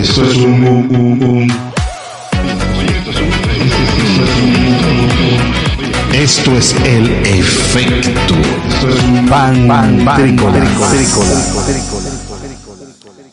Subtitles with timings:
[0.00, 1.52] Esto es un, un, un, un.
[6.12, 8.34] Esto es el efecto
[9.30, 9.68] pan,
[10.04, 10.36] pan,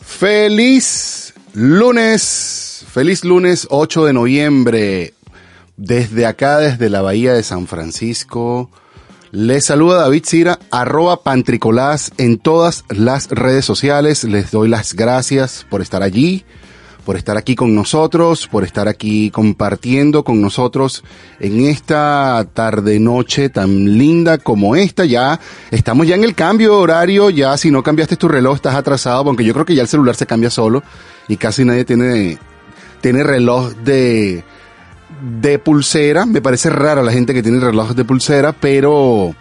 [0.00, 5.14] Feliz lunes, feliz lunes 8 de noviembre.
[5.76, 8.70] Desde acá, desde la Bahía de San Francisco,
[9.36, 14.24] les saluda David Cira, arroba pantricolás en todas las redes sociales.
[14.24, 16.46] Les doy las gracias por estar allí,
[17.04, 21.04] por estar aquí con nosotros, por estar aquí compartiendo con nosotros
[21.38, 25.04] en esta tarde noche tan linda como esta.
[25.04, 25.38] Ya
[25.70, 29.44] estamos ya en el cambio horario, ya si no cambiaste tu reloj estás atrasado, aunque
[29.44, 30.82] yo creo que ya el celular se cambia solo
[31.28, 32.38] y casi nadie tiene,
[33.02, 34.44] tiene reloj de,
[35.20, 36.26] de pulsera.
[36.26, 39.34] Me parece raro la gente que tiene reloj de pulsera, pero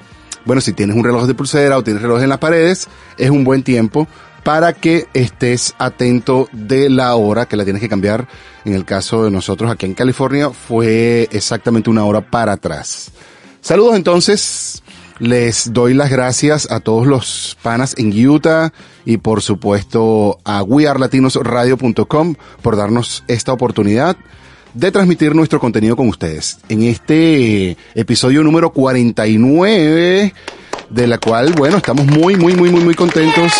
[0.45, 3.43] bueno, si tienes un reloj de pulsera o tienes reloj en las paredes, es un
[3.43, 4.07] buen tiempo
[4.43, 8.27] para que estés atento de la hora que la tienes que cambiar.
[8.63, 13.11] En el caso de nosotros aquí en California fue exactamente una hora para atrás.
[13.61, 14.83] Saludos entonces.
[15.17, 18.73] Les doy las gracias a todos los panas en Utah
[19.05, 24.17] y por supuesto a wearlatinosradio.com por darnos esta oportunidad
[24.75, 26.59] de transmitir nuestro contenido con ustedes.
[26.67, 30.33] En este episodio número 49,
[30.89, 33.53] de la cual, bueno, estamos muy, muy, muy, muy, muy contentos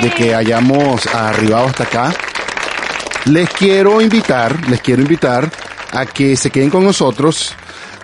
[0.00, 2.14] de que hayamos arribado hasta acá.
[3.26, 5.50] Les quiero invitar, les quiero invitar
[5.92, 7.52] a que se queden con nosotros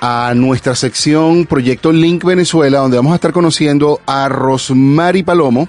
[0.01, 5.69] a nuestra sección Proyecto Link Venezuela, donde vamos a estar conociendo a Rosmary Palomo,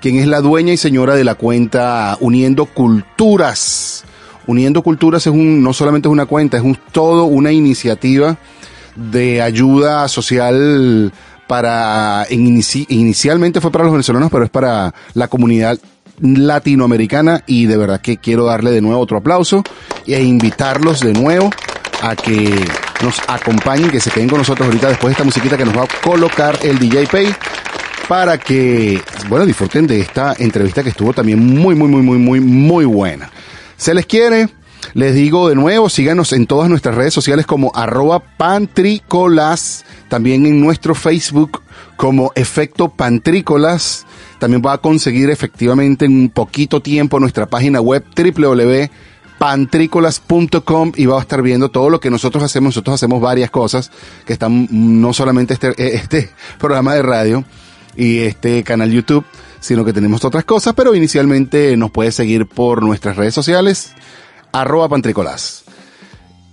[0.00, 4.05] quien es la dueña y señora de la cuenta Uniendo Culturas.
[4.46, 8.36] Uniendo Culturas es un, no solamente es una cuenta, es un, todo una iniciativa
[8.94, 11.12] de ayuda social
[11.46, 15.78] para, inicialmente fue para los venezolanos, pero es para la comunidad
[16.20, 19.62] latinoamericana y de verdad que quiero darle de nuevo otro aplauso
[20.06, 21.50] e invitarlos de nuevo
[22.02, 22.64] a que
[23.02, 25.84] nos acompañen, que se queden con nosotros ahorita después de esta musiquita que nos va
[25.84, 27.34] a colocar el DJ Pay
[28.08, 32.40] para que, bueno, disfruten de esta entrevista que estuvo también muy, muy, muy, muy, muy,
[32.40, 33.30] muy buena.
[33.76, 34.48] Se les quiere.
[34.94, 40.60] Les digo de nuevo, síganos en todas nuestras redes sociales como arroba pantrícolas, también en
[40.60, 41.62] nuestro Facebook
[41.96, 44.06] como efecto pantrícolas.
[44.38, 51.18] También va a conseguir efectivamente en un poquito tiempo nuestra página web www.pantrícolas.com y va
[51.18, 52.68] a estar viendo todo lo que nosotros hacemos.
[52.68, 53.90] Nosotros hacemos varias cosas
[54.24, 57.44] que están no solamente este, este programa de radio
[57.96, 59.24] y este canal YouTube,
[59.60, 63.92] sino que tenemos otras cosas, pero inicialmente nos puede seguir por nuestras redes sociales,
[64.52, 65.64] arroba pantricolás.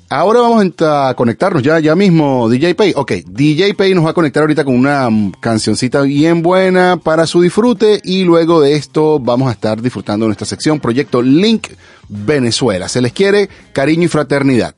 [0.09, 2.93] Ahora vamos a conectarnos ya, ya mismo, DJ Pay.
[2.95, 5.09] Ok, DJ Pay nos va a conectar ahorita con una
[5.39, 10.45] cancioncita bien buena para su disfrute y luego de esto vamos a estar disfrutando nuestra
[10.45, 11.69] sección Proyecto Link
[12.09, 12.87] Venezuela.
[12.89, 14.75] Se les quiere cariño y fraternidad.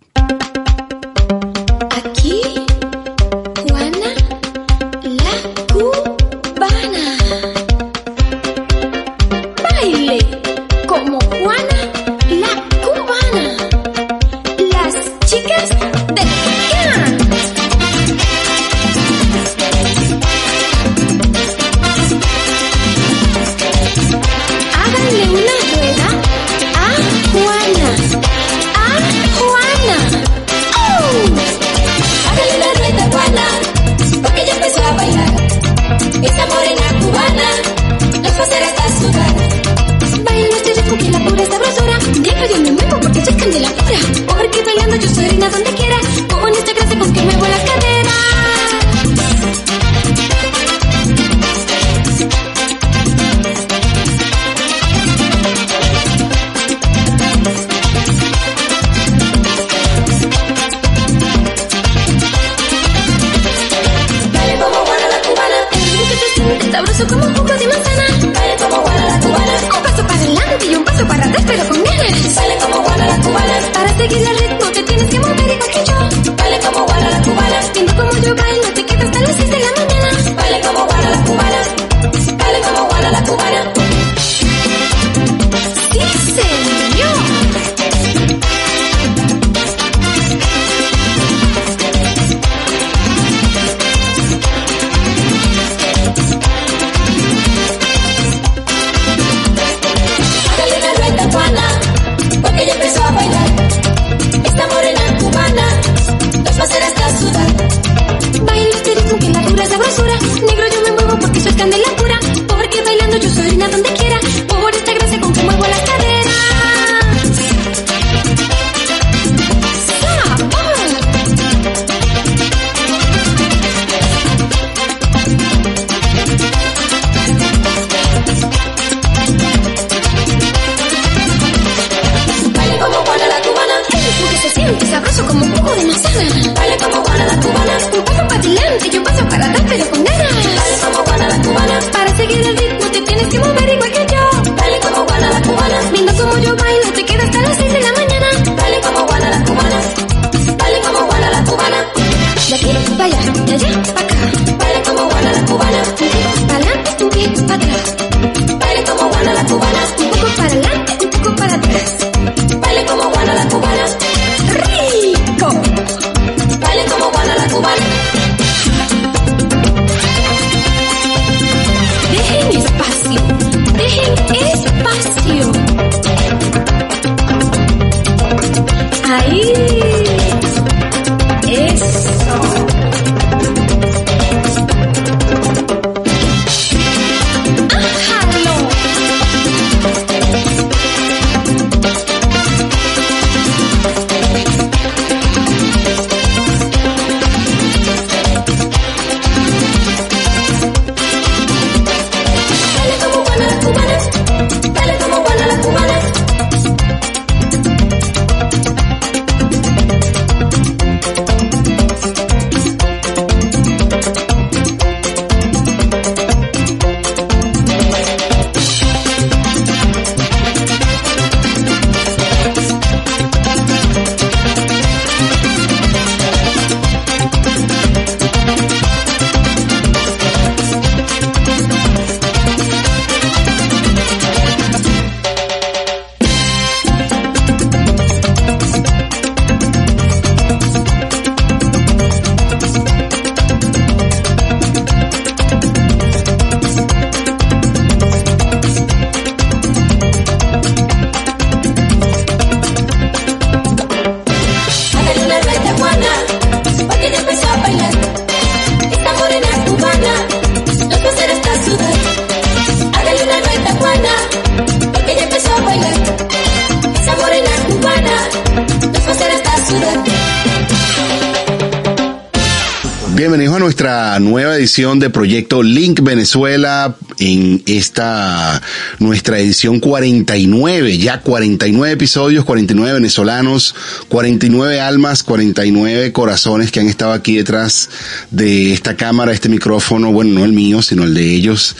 [274.65, 278.59] Edición de Proyecto Link Venezuela en esta
[278.97, 283.75] nuestra edición 49, ya 49 episodios, 49 venezolanos,
[284.07, 287.91] 49 almas, 49 corazones que han estado aquí detrás
[288.31, 291.75] de esta cámara, este micrófono, bueno, no el mío, sino el de ellos,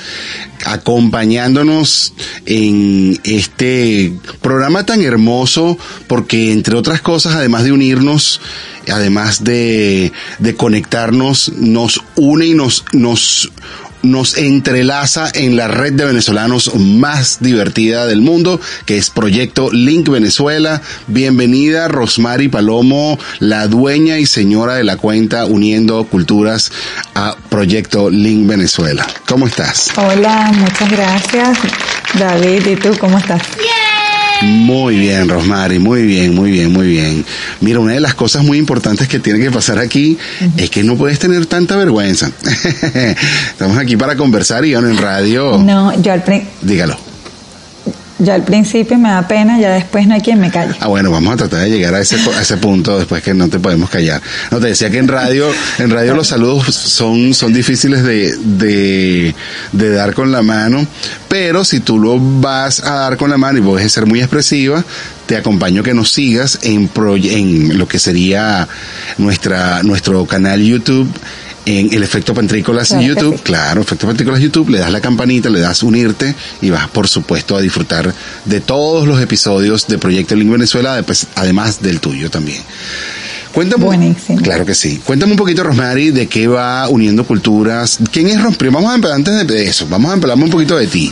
[0.63, 2.13] acompañándonos
[2.45, 8.41] en este programa tan hermoso porque entre otras cosas, además de unirnos,
[8.91, 13.51] además de, de conectarnos, nos une y nos, nos,
[14.05, 20.09] nos entrelaza en la red de venezolanos más divertida del mundo, que es Proyecto Link
[20.09, 20.81] Venezuela.
[21.07, 26.71] Bienvenida Rosmary Palomo, la dueña y señora de la cuenta Uniendo Culturas
[27.15, 29.07] a Proyecto Link Venezuela.
[29.27, 29.91] ¿Cómo estás?
[29.97, 31.57] Hola, muchas gracias.
[32.19, 33.41] David, ¿y tú cómo estás?
[34.41, 37.25] Muy bien, Rosmary, muy bien, muy bien, muy bien.
[37.61, 40.17] Mira, una de las cosas muy importantes que tiene que pasar aquí
[40.57, 42.29] es que no puedes tener tanta vergüenza.
[43.49, 45.57] Estamos aquí para conversar y en radio.
[45.57, 46.23] No, yo al,
[46.61, 47.04] Dígalo.
[48.17, 50.73] Yo al principio me da pena, ya después no hay quien me calle.
[50.79, 53.49] Ah, bueno, vamos a tratar de llegar a ese, a ese punto después que no
[53.49, 54.21] te podemos callar.
[54.51, 55.47] No, te decía que en radio,
[55.79, 59.35] en radio los saludos son, son difíciles de, de,
[59.73, 60.87] de dar con la mano,
[61.27, 64.83] pero si tú lo vas a dar con la mano y puedes ser muy expresiva,
[65.25, 68.67] te acompaño que nos sigas en, proye- en lo que sería
[69.17, 71.09] nuestra, nuestro canal YouTube.
[71.67, 75.59] En el efecto Pantrícolas Claro YouTube, claro, efecto Pantrícolas YouTube, le das la campanita, le
[75.59, 78.13] das unirte y vas, por supuesto, a disfrutar
[78.45, 82.61] de todos los episodios de Proyecto Link Venezuela, pues, además del tuyo también.
[83.51, 83.85] Cuéntame.
[83.85, 84.41] Buenísimo.
[84.41, 84.99] Claro que sí.
[85.03, 87.99] Cuéntame un poquito, Rosmary, de qué va Uniendo Culturas.
[88.11, 88.69] ¿Quién es Rosmary?
[88.69, 89.87] Vamos a empezar antes de eso.
[89.89, 91.09] Vamos a empezar un poquito de ti.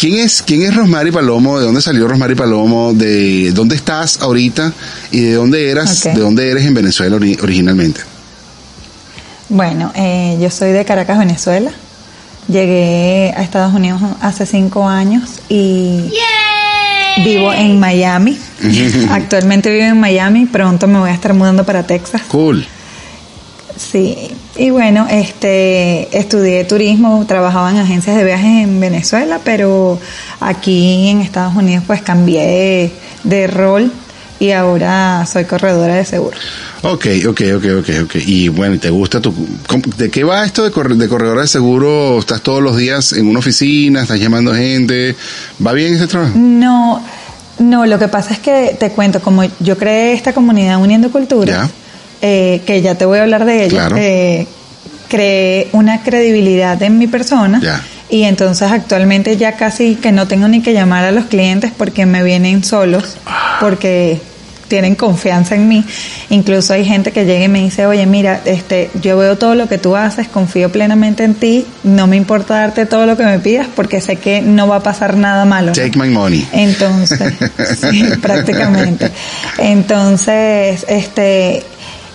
[0.00, 1.58] ¿Quién es, quién es Rosmary Palomo?
[1.58, 2.94] ¿De dónde salió Rosmary Palomo?
[2.94, 4.72] ¿De dónde estás ahorita?
[5.10, 6.02] ¿Y de dónde eras?
[6.04, 8.00] ¿De dónde eres en Venezuela ori- originalmente?
[9.54, 11.70] Bueno, eh, yo soy de Caracas, Venezuela.
[12.48, 16.12] Llegué a Estados Unidos hace cinco años y
[17.24, 18.36] vivo en Miami.
[19.10, 22.22] Actualmente vivo en Miami, pronto me voy a estar mudando para Texas.
[22.26, 22.66] Cool.
[23.76, 30.00] Sí, y bueno, este, estudié turismo, trabajaba en agencias de viajes en Venezuela, pero
[30.40, 32.90] aquí en Estados Unidos pues cambié
[33.22, 33.92] de rol
[34.40, 36.40] y ahora soy corredora de seguros.
[36.82, 38.14] Ok, ok, ok, ok, ok.
[38.26, 39.32] Y bueno, ¿te gusta tu...
[39.96, 42.18] ¿De qué va esto de, corre- de corredora de seguro?
[42.18, 44.02] ¿Estás todos los días en una oficina?
[44.02, 45.16] ¿Estás llamando gente?
[45.64, 46.32] ¿Va bien ese trabajo?
[46.36, 47.02] No,
[47.58, 51.68] no, lo que pasa es que te cuento, como yo creé esta comunidad Uniendo Culturas,
[51.68, 51.70] Ya.
[52.20, 53.96] eh, que ya te voy a hablar de ella, Claro.
[53.98, 54.46] eh,
[55.08, 57.60] creé una credibilidad en mi persona.
[57.62, 57.80] Ya.
[58.10, 62.06] Y entonces actualmente ya casi que no tengo ni que llamar a los clientes porque
[62.06, 63.16] me vienen solos,
[63.60, 64.20] porque
[64.68, 65.84] tienen confianza en mí.
[66.30, 69.68] Incluso hay gente que llega y me dice, oye, mira, este, yo veo todo lo
[69.68, 73.38] que tú haces, confío plenamente en ti, no me importa darte todo lo que me
[73.38, 75.68] pidas porque sé que no va a pasar nada malo.
[75.68, 75.72] ¿no?".
[75.72, 76.46] Take my money.
[76.52, 77.20] Entonces,
[77.90, 79.10] sí, prácticamente.
[79.58, 81.62] Entonces, este,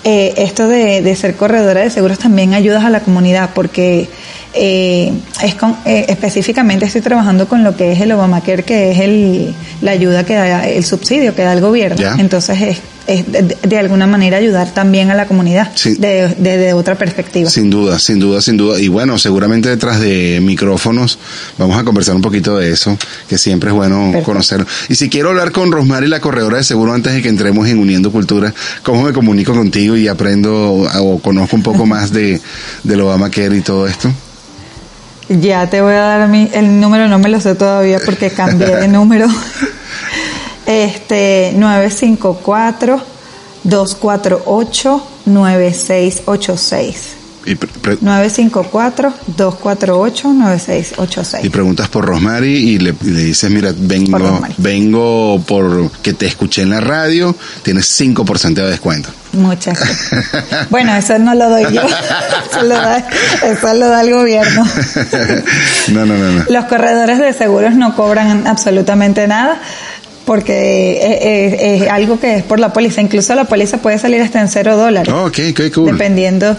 [0.04, 4.10] eh, esto de, de ser corredora de seguros también ayudas a la comunidad porque
[4.54, 5.12] eh,
[5.44, 9.54] es con, eh, específicamente estoy trabajando con lo que es el Obamacare, que es el,
[9.82, 11.98] la ayuda que da, el subsidio que da el gobierno.
[12.18, 12.78] Entonces, es,
[13.08, 15.96] es de, de alguna manera ayudar también a la comunidad Sí.
[15.96, 17.50] de, otra perspectiva.
[17.50, 18.80] Sin duda, sin duda, sin duda.
[18.80, 21.20] Y bueno, seguramente detrás de micrófonos
[21.58, 24.26] vamos a conversar un poquito de eso, que siempre es bueno Perfecto.
[24.26, 24.66] conocerlo.
[24.90, 27.78] Y si quiero hablar con Rosmary, la corredora de seguro, antes de que entremos en
[27.80, 28.54] Uniendo Cultura,
[28.84, 32.42] ¿cómo me comunico contigo y aprendo o conozco un poco más de
[32.84, 34.12] del Obamacare y todo esto?
[35.30, 38.76] Ya te voy a dar mi, el número, no me lo sé todavía porque cambié
[38.76, 39.28] de número.
[40.66, 43.02] Este, 954
[43.64, 47.19] 248 9686.
[47.50, 51.46] Y, pre- pre- 954 248 9686.
[51.46, 56.14] y preguntas por Rosmary y le, y le dices, mira, vengo, Por vengo por que
[56.14, 59.10] te escuché en la radio, tienes 5% de descuento.
[59.34, 60.26] Muchas gracias.
[60.70, 61.82] Bueno, eso no lo doy yo.
[61.82, 62.98] Eso lo da,
[63.44, 64.64] eso lo da el gobierno.
[65.92, 66.46] no, no, no, no.
[66.50, 69.60] Los corredores de seguros no cobran absolutamente nada
[70.26, 73.02] porque es, es- es algo que es por la póliza.
[73.02, 75.12] Incluso la póliza puede salir hasta en cero dólares.
[75.14, 75.92] Oh, ok, qué cool.
[75.94, 76.56] Dependiendo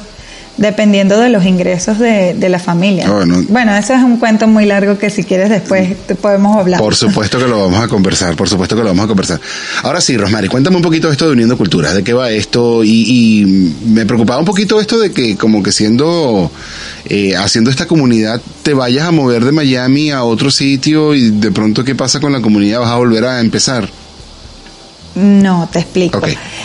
[0.61, 3.11] dependiendo de los ingresos de, de la familia.
[3.11, 3.43] Oh, no.
[3.49, 6.79] Bueno, eso es un cuento muy largo que si quieres después te podemos hablar.
[6.79, 9.40] Por supuesto que lo vamos a conversar, por supuesto que lo vamos a conversar.
[9.83, 12.90] Ahora sí, Rosmary, cuéntame un poquito esto de Uniendo Culturas, de qué va esto y,
[12.90, 16.50] y me preocupaba un poquito esto de que como que siendo,
[17.07, 21.50] eh, haciendo esta comunidad, te vayas a mover de Miami a otro sitio y de
[21.52, 23.88] pronto qué pasa con la comunidad, vas a volver a empezar.
[25.14, 26.21] No, te explico.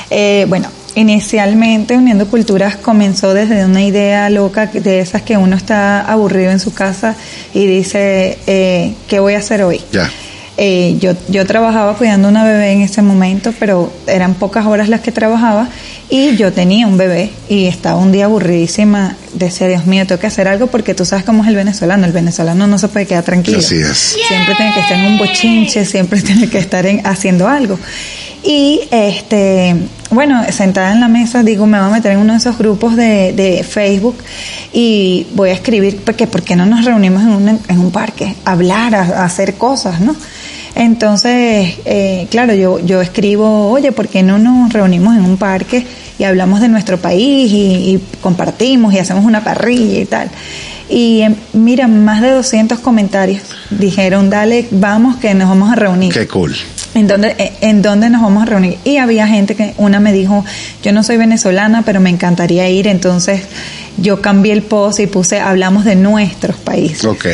[0.09, 6.01] Eh, bueno, inicialmente Uniendo Culturas comenzó desde una idea loca de esas que uno está
[6.01, 7.15] aburrido en su casa
[7.53, 9.81] y dice, eh, ¿qué voy a hacer hoy?
[9.91, 10.09] Ya.
[10.57, 15.01] Eh, yo, yo trabajaba cuidando una bebé en ese momento, pero eran pocas horas las
[15.01, 15.67] que trabajaba
[16.09, 19.17] y yo tenía un bebé y estaba un día aburridísima.
[19.33, 22.05] Decía, Dios mío, tengo que hacer algo porque tú sabes cómo es el venezolano.
[22.05, 23.57] El venezolano no se puede quedar tranquilo.
[23.57, 24.15] Así es.
[24.29, 27.77] Siempre tiene que estar en un bochinche, siempre tiene que estar en- haciendo algo.
[28.45, 29.75] Y este,
[30.11, 32.95] bueno, sentada en la mesa, digo, me voy a meter en uno de esos grupos
[32.95, 34.17] de, de Facebook
[34.71, 38.35] y voy a escribir, porque ¿por qué no nos reunimos en un, en un parque?
[38.45, 40.15] Hablar, a, hacer cosas, ¿no?
[40.75, 45.87] Entonces, eh, claro, yo, yo escribo, oye, ¿por qué no nos reunimos en un parque
[46.19, 50.29] y hablamos de nuestro país y, y compartimos y hacemos una parrilla y tal?
[50.87, 56.13] Y eh, mira, más de 200 comentarios dijeron, dale, vamos que nos vamos a reunir.
[56.13, 56.55] Qué cool.
[56.95, 58.77] ¿En dónde, eh, ¿En dónde nos vamos a reunir?
[58.85, 60.45] Y había gente que, una me dijo,
[60.81, 62.87] yo no soy venezolana, pero me encantaría ir.
[62.87, 63.41] Entonces
[63.97, 67.03] yo cambié el post y puse, hablamos de nuestros países.
[67.03, 67.25] Ok.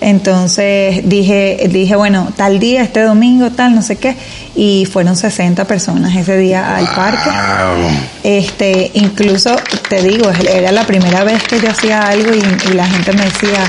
[0.00, 4.16] Entonces dije, dije, bueno, tal día, este domingo, tal, no sé qué.
[4.56, 7.30] Y fueron 60 personas ese día al parque.
[7.30, 7.88] Wow.
[8.24, 9.54] Este, incluso
[9.88, 13.24] te digo, era la primera vez que yo hacía algo y, y la gente me
[13.24, 13.64] decía,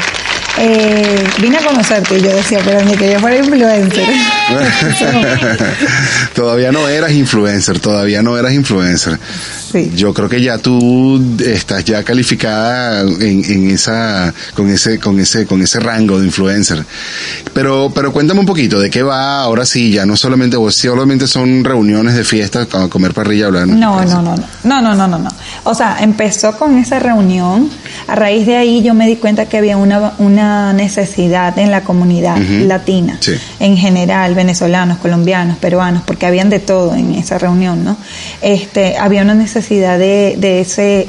[0.59, 4.07] eh, vine a conocerte y yo decía, pero ni que yo fuera influencer.
[6.33, 9.17] todavía no eras influencer, todavía no eras influencer.
[9.71, 9.91] Sí.
[9.95, 15.45] Yo creo que ya tú estás ya calificada en, en esa, con ese, con ese,
[15.45, 16.85] con ese rango de influencer.
[17.53, 21.27] Pero, pero cuéntame un poquito de qué va ahora sí, ya no solamente vos, solamente
[21.27, 23.67] son reuniones de fiesta, a comer parrilla, hablar.
[23.67, 25.29] No, no, no, no, no, no, no, no, no.
[25.63, 27.69] O sea, empezó con esa reunión.
[28.07, 31.83] A raíz de ahí yo me di cuenta que había una, una necesidad en la
[31.83, 33.33] comunidad latina, Sí.
[33.59, 37.97] En general, venezolanos, colombianos, peruanos, porque habían de todo en esa reunión, ¿no?
[38.41, 41.07] Este, había una necesidad de, de ese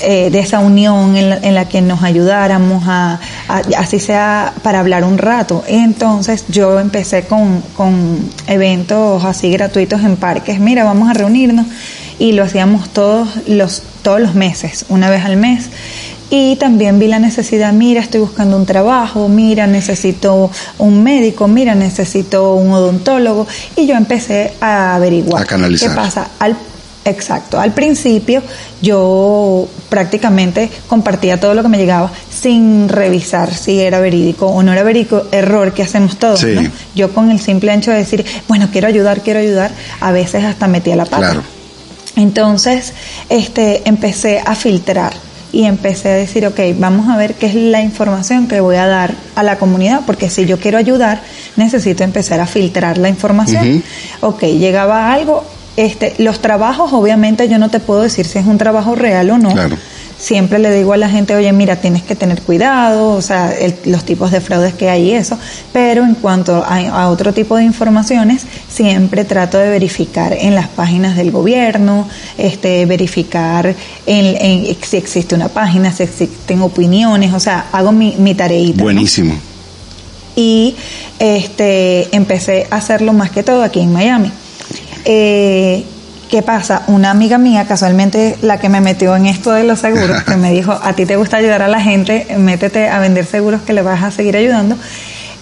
[0.00, 4.52] eh, de esa unión en la, en la que nos ayudáramos a, a- así sea
[4.64, 5.62] para hablar un rato.
[5.68, 10.58] Entonces yo empecé con, con eventos así gratuitos en parques.
[10.58, 11.66] Mira vamos a reunirnos.
[12.18, 15.70] Y lo hacíamos todos los todos los meses una vez al mes
[16.36, 21.76] y también vi la necesidad, mira, estoy buscando un trabajo, mira, necesito un médico, mira,
[21.76, 23.46] necesito un odontólogo.
[23.76, 25.44] Y yo empecé a averiguar.
[25.44, 25.90] A canalizar.
[25.90, 26.28] ¿Qué pasa?
[26.40, 26.56] Al,
[27.04, 28.42] exacto, al principio
[28.82, 34.72] yo prácticamente compartía todo lo que me llegaba sin revisar si era verídico o no
[34.72, 36.40] era verídico, error que hacemos todos.
[36.40, 36.52] Sí.
[36.56, 36.68] ¿no?
[36.96, 40.66] Yo con el simple hecho de decir, bueno, quiero ayudar, quiero ayudar, a veces hasta
[40.66, 41.18] metía la pata.
[41.18, 41.42] Claro.
[42.16, 42.92] Entonces,
[43.28, 45.12] este, empecé a filtrar
[45.54, 48.88] y empecé a decir, ok, vamos a ver qué es la información que voy a
[48.88, 51.22] dar a la comunidad, porque si yo quiero ayudar,
[51.54, 53.84] necesito empezar a filtrar la información.
[54.20, 55.44] Ok, llegaba algo,
[55.76, 59.38] este, los trabajos, obviamente yo no te puedo decir si es un trabajo real o
[59.38, 59.52] no.
[59.52, 59.76] Claro.
[60.24, 63.74] Siempre le digo a la gente, oye, mira, tienes que tener cuidado, o sea, el-
[63.84, 65.36] los tipos de fraudes que hay y eso,
[65.70, 70.68] pero en cuanto a, a otro tipo de informaciones, siempre trato de verificar en las
[70.68, 77.40] páginas del gobierno, este, verificar en, en- si existe una página, si existen opiniones, o
[77.40, 78.78] sea, hago mi, mi tareita.
[78.78, 78.84] ¿no?
[78.84, 79.34] Buenísimo.
[80.36, 80.74] y
[81.18, 84.30] este empecé a hacerlo más que todo aquí en Miami.
[85.04, 85.84] Eh,
[86.34, 86.82] ¿Qué pasa?
[86.88, 90.50] Una amiga mía, casualmente la que me metió en esto de los seguros, que me
[90.50, 93.82] dijo, a ti te gusta ayudar a la gente, métete a vender seguros que le
[93.82, 94.76] vas a seguir ayudando.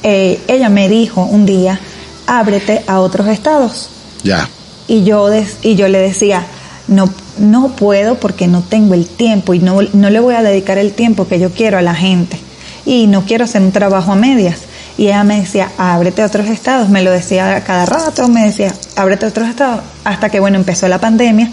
[0.03, 1.81] Eh, ella me dijo un día,
[2.27, 3.89] ábrete a otros estados.
[4.23, 4.47] Ya.
[4.87, 6.45] Y yo, des- y yo le decía,
[6.89, 7.09] no,
[7.39, 10.93] no puedo porque no tengo el tiempo y no, no le voy a dedicar el
[10.93, 12.39] tiempo que yo quiero a la gente.
[12.85, 14.59] Y no quiero hacer un trabajo a medias.
[14.99, 16.89] Y ella me decía, ábrete a otros estados.
[16.89, 19.81] Me lo decía cada rato, me decía, ábrete a otros estados.
[20.05, 21.51] Hasta que, bueno, empezó la pandemia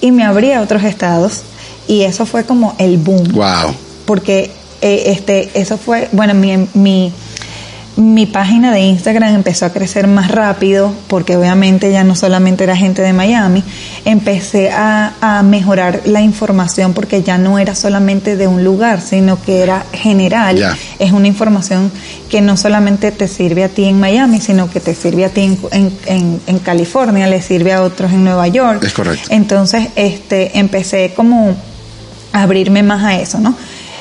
[0.00, 1.42] y me abrí a otros estados.
[1.86, 3.74] Y eso fue como el boom Wow.
[4.06, 7.12] porque eh, este eso fue bueno mi, mi
[7.98, 12.76] mi página de Instagram empezó a crecer más rápido porque obviamente ya no solamente era
[12.76, 13.64] gente de Miami,
[14.04, 19.42] empecé a, a mejorar la información porque ya no era solamente de un lugar, sino
[19.42, 20.56] que era general.
[20.56, 20.76] Ya.
[21.00, 21.90] Es una información
[22.30, 25.40] que no solamente te sirve a ti en Miami, sino que te sirve a ti
[25.42, 28.84] en, en, en- en California, le sirve a otros en Nueva York.
[28.84, 29.26] Es correcto.
[29.30, 31.56] Entonces, este, empecé como
[32.32, 33.56] a abrirme más a eso, ¿no?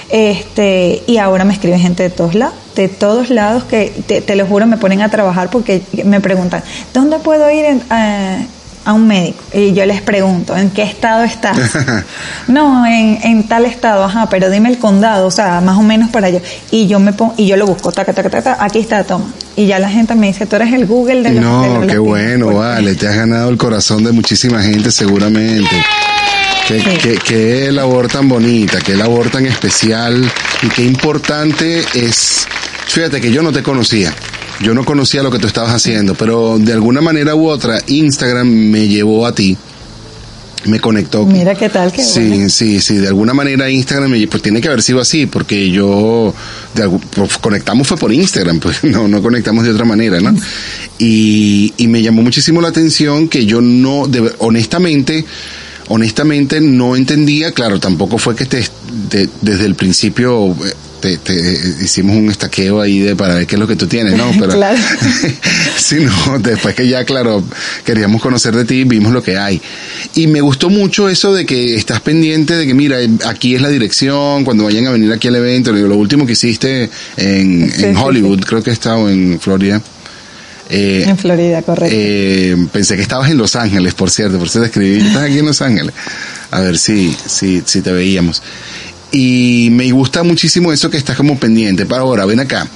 [0.09, 4.35] Este, y ahora me escribe gente de todos lados, de todos lados que te, te
[4.35, 6.63] lo juro me ponen a trabajar porque me preguntan,
[6.93, 8.37] ¿dónde puedo ir en- a,
[8.85, 9.43] a un médico?
[9.53, 11.57] Y yo les pregunto, ¿en qué estado estás?
[12.47, 16.09] no, en, en tal estado, ajá, pero dime el condado, o sea, más o menos
[16.09, 16.41] para allá.
[16.71, 19.25] Y yo me pongo, y yo lo busco, taca, taca, taca, aquí está, toma.
[19.55, 21.73] Y ya la gente me dice, tú eres el Google de los de No, los
[21.73, 22.95] qué latinos", bueno, porque- vale.
[22.95, 25.75] Te has ganado el corazón de muchísima gente seguramente.
[26.67, 26.85] Qué, Sí.
[27.01, 30.29] qué- qué labor tan bonita, qué labor tan especial
[30.61, 32.45] y qué importante es.
[32.87, 34.13] Fíjate que yo no te conocía.
[34.61, 38.47] Yo no conocía lo que tú estabas haciendo, pero de alguna manera u otra Instagram
[38.47, 39.55] me llevó a ti.
[40.65, 41.23] Me conectó.
[41.25, 42.95] Mira qué tal, qué Sí, sí, sí.
[42.95, 46.33] De alguna manera Instagram, me- pues tiene que haber sido así, porque yo,
[46.73, 50.35] de pues, conectamos fue por Instagram, pues no, no conectamos de otra manera, ¿no?
[50.97, 55.23] Y, y me llamó muchísimo la atención que yo no, de- honestamente,
[55.89, 58.65] honestamente no entendía, claro, tampoco fue que te,
[59.09, 61.33] te- desde el principio eh, te, te
[61.81, 64.29] hicimos un estaqueo ahí de para ver qué es lo que tú tienes, ¿no?
[64.39, 64.77] Pero, Claro.
[65.77, 67.43] sino después que ya, claro,
[67.85, 69.61] queríamos conocer de ti, vimos lo que hay.
[70.15, 73.69] Y me gustó mucho eso de que estás pendiente de que, mira, aquí es la
[73.69, 77.95] dirección, cuando vayan a venir aquí al evento, lo último que hiciste en, Sí, en
[77.95, 79.81] sí, Hollywood, creo que he estado en Florida.
[80.69, 81.95] Eh, En Florida, correcto.
[81.97, 85.39] eh, pensé que estabas en Los Ángeles, por cierto, por eso te escribí, estás aquí
[85.39, 85.93] en Los Ángeles.
[86.51, 88.41] A ver si, si, si te veíamos.
[89.11, 91.85] Y me gusta muchísimo eso que estás como pendiente.
[91.85, 92.67] Para ahora, ven acá.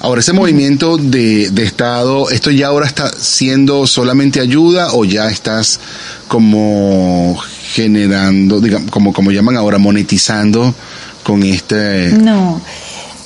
[0.00, 5.30] Ahora, ese movimiento de, de Estado, ¿esto ya ahora está siendo solamente ayuda o ya
[5.30, 5.80] estás
[6.28, 7.38] como
[7.72, 10.74] generando, digamos, como, como llaman ahora, monetizando
[11.22, 12.10] con este...
[12.10, 12.60] No,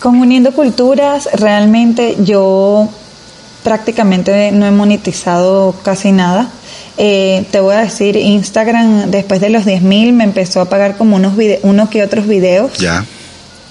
[0.01, 2.89] con Uniendo Culturas realmente yo
[3.65, 6.49] prácticamente no he monetizado casi nada.
[6.99, 11.15] Eh, te voy a decir, Instagram después de los 10.000 me empezó a pagar como
[11.17, 12.73] unos, vide- uno que otros videos.
[12.79, 13.05] Ya.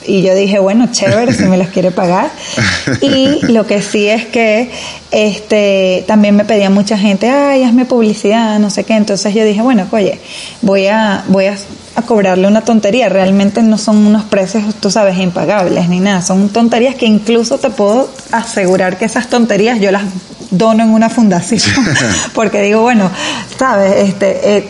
[0.07, 2.31] Y yo dije, bueno, chévere, si me los quiere pagar.
[3.01, 4.71] Y lo que sí es que
[5.11, 8.95] este también me pedía mucha gente, ay, hazme publicidad, no sé qué.
[8.95, 10.19] Entonces yo dije, bueno, oye,
[10.61, 11.57] voy a, voy a,
[11.95, 13.09] a cobrarle una tontería.
[13.09, 16.21] Realmente no son unos precios, tú sabes, impagables ni nada.
[16.21, 20.03] Son tonterías que incluso te puedo asegurar que esas tonterías yo las
[20.49, 21.61] dono en una fundación.
[22.33, 23.11] Porque digo, bueno,
[23.59, 24.57] sabes, este...
[24.57, 24.69] Eh,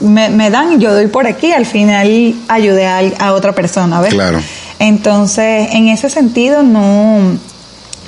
[0.00, 4.14] me, me dan, yo doy por aquí, al final ayudé a, a otra persona, ¿ves?
[4.14, 4.40] Claro.
[4.78, 7.38] Entonces, en ese sentido, no,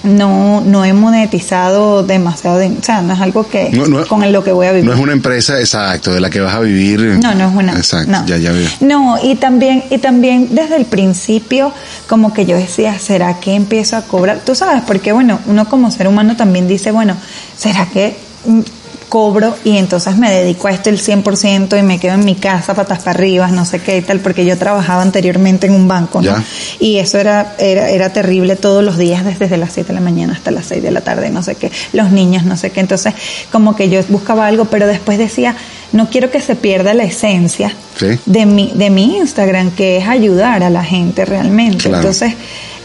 [0.03, 4.31] no, no he monetizado demasiado, de- o sea, no es algo que No, no- con
[4.33, 4.87] lo que voy a vivir.
[4.87, 7.01] No es una empresa, exacto, de la que vas a vivir.
[7.23, 7.73] No, no es una.
[7.73, 8.27] Exacto, no.
[8.27, 8.69] ya, ya veo.
[8.81, 11.73] No, y también, y también desde el principio,
[12.07, 14.41] como que yo decía, ¿será que empiezo a cobrar?
[14.45, 17.17] Tú sabes, porque bueno, uno como ser humano también dice, bueno,
[17.57, 18.17] ¿será que
[19.09, 22.75] cobro y entonces me dedico a esto el 100% y me quedo en mi casa
[22.75, 26.21] patas para arriba, no sé qué y tal, porque yo trabajaba anteriormente en un banco.
[26.79, 30.33] Y eso era, era, era terrible todos los días, desde las 7 de la mañana
[30.35, 32.81] hasta las 6 de la tarde, no sé qué, los niños, no sé qué.
[32.81, 33.14] Entonces,
[33.51, 35.57] como que yo buscaba algo, pero después decía,
[35.92, 38.18] no quiero que se pierda la esencia Sí.
[38.27, 41.79] de mi, de mi Instagram, que es ayudar a la gente realmente.
[41.88, 41.97] Claro.
[41.99, 42.35] Entonces,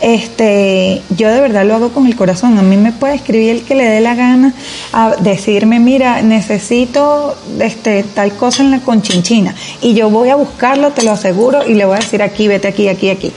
[0.04, 2.58] este, yo de verdad lo hago con el corazón.
[2.60, 4.54] A mí me puede escribir el que le dé la gana
[4.92, 10.92] a decirme, mira, necesito este tal cosa en la conchinchina y yo voy a buscarlo,
[10.92, 13.32] te lo aseguro y le voy a decir aquí, vete aquí, aquí, aquí,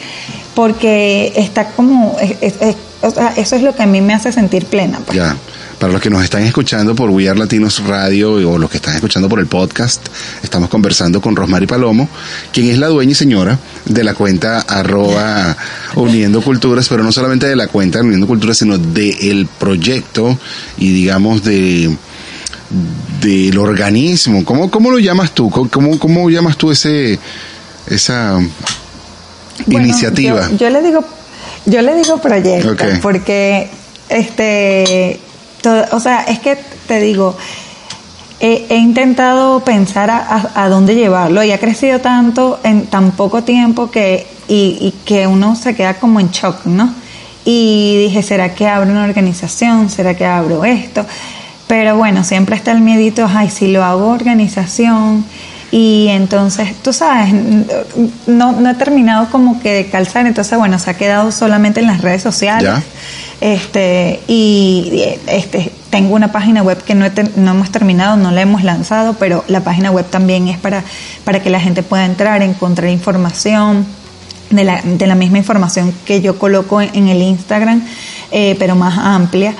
[0.55, 4.15] porque está como, es- es- es- o sea, eso es lo que a mí me
[4.15, 5.01] hace sentir plena.
[5.07, 5.17] pues.
[5.17, 5.37] Ya.
[5.79, 8.95] Para los que nos están escuchando por We Are Latinos Radio o los que están
[8.95, 10.07] escuchando por el podcast,
[10.43, 12.09] estamos conversando con Rosmary Palomo,
[12.51, 15.55] quien es la dueña y señora de la cuenta arroba
[15.95, 20.39] Uniendo Culturas, pero no solamente de la cuenta Uniendo Culturas, sino del proyecto
[20.79, 21.95] y digamos de
[23.21, 24.45] del organismo.
[24.45, 25.51] ¿Cómo, cómo lo llamas tú?
[25.51, 27.19] ¿Cómo, cómo llamas tú ese
[27.87, 28.39] esa
[29.67, 30.49] Bueno, iniciativa?
[30.53, 31.05] Yo, yo le digo,
[31.67, 33.69] yo le digo proyecto, porque
[34.09, 35.21] este,
[35.93, 37.37] o sea, es que te digo,
[38.41, 44.27] he, intentado pensar a, dónde llevarlo y ha crecido tanto en tan poco tiempo que
[44.49, 46.95] y que uno se queda como en shock, ¿no?
[47.49, 49.89] Y dije, ¿será que abro una organización?
[49.89, 51.07] ¿Será que abro esto?
[51.69, 55.25] Pero bueno, siempre está el miedito, ay, si lo hago organización,
[55.71, 57.33] y entonces, tú sabes,
[58.27, 61.87] no, no he terminado como que de calzar, entonces bueno, se ha quedado solamente en
[61.87, 62.63] las redes sociales.
[62.63, 62.83] Ya.
[63.41, 68.41] Este, y este, tengo una página web que no, he no hemos terminado, no la
[68.41, 70.85] hemos lanzado, pero la página web también es para,
[71.25, 73.85] para que la gente pueda entrar, encontrar información
[74.51, 77.83] de la, de la misma información que yo coloco en, en el Instagram,
[78.31, 79.55] eh, pero más amplia.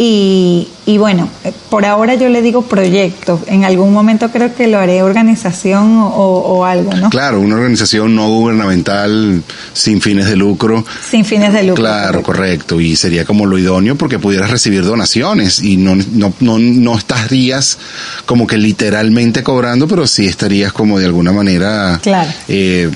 [0.00, 1.28] Y, y bueno,
[1.70, 3.42] por ahora yo le digo proyecto.
[3.48, 7.10] En algún momento creo que lo haré organización o, o algo, ¿no?
[7.10, 10.84] Claro, una organización no gubernamental sin fines de lucro.
[11.10, 11.82] Sin fines de lucro.
[11.82, 12.80] Claro, correcto.
[12.80, 17.78] Y sería como lo idóneo porque pudieras recibir donaciones y no, no, no, no estarías
[18.24, 21.98] como que literalmente cobrando, pero sí estarías como de alguna manera.
[22.00, 22.30] Claro.
[22.46, 22.88] eh,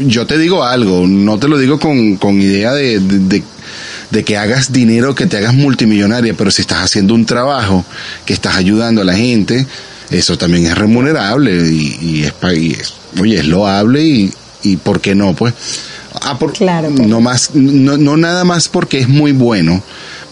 [0.00, 3.42] yo te digo algo, no te lo digo con, con idea de, de, de-
[4.10, 7.84] de que hagas dinero, que te hagas multimillonaria, pero si estás haciendo un trabajo,
[8.24, 9.66] que estás ayudando a la gente,
[10.10, 15.00] eso también es remunerable y, y es, y es- oye, es loable y, y ¿por
[15.00, 15.34] qué no?
[15.34, 15.52] Pues,
[16.22, 17.06] ah, por- Claro, pues.
[17.08, 19.82] no más, no, no nada más porque es muy bueno,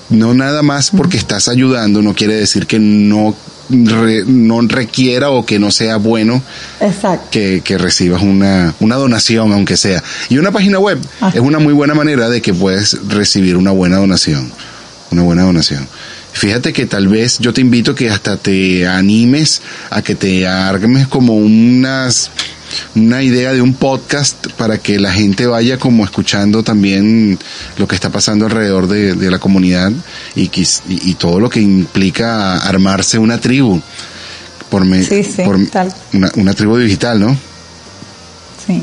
[0.08, 3.36] no nada más porque estás ayudando, no quiere decir que no,
[3.70, 6.42] re- no requiera o que no sea bueno
[6.80, 7.28] Exacto.
[7.30, 10.02] que, que recibas una, una donación, aunque sea.
[10.28, 11.30] Y una página web Ah.
[11.34, 14.50] es una muy buena manera de que puedes recibir una buena donación.
[15.10, 15.86] Una buena donación.
[16.32, 21.06] Fíjate que tal vez yo te invito que hasta te animes a que te armes
[21.08, 22.30] como unas
[22.94, 27.38] una idea de un podcast para que la gente vaya como escuchando también
[27.78, 29.92] lo que está pasando alrededor de, de la comunidad
[30.34, 33.80] y, y, y todo lo que implica armarse una tribu
[34.70, 35.92] por, me- Sí, sí, por tal.
[36.12, 37.36] una, una tribu digital, ¿no?
[38.66, 38.82] Sí,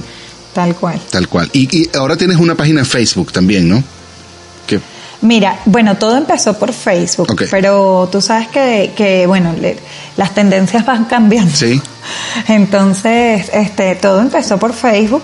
[0.54, 1.02] tal cual.
[1.10, 1.50] Tal cual.
[1.54, 3.84] Y, y ahora tienes una página en Facebook también, ¿no?
[5.24, 7.44] Mira, bueno, todo empezó por Facebook, Ok.
[7.50, 9.78] pero tú sabes que, que bueno, le-
[10.18, 11.56] las tendencias van cambiando.
[11.56, 11.82] sí,
[12.48, 15.24] Entonces, este, todo empezó por Facebook.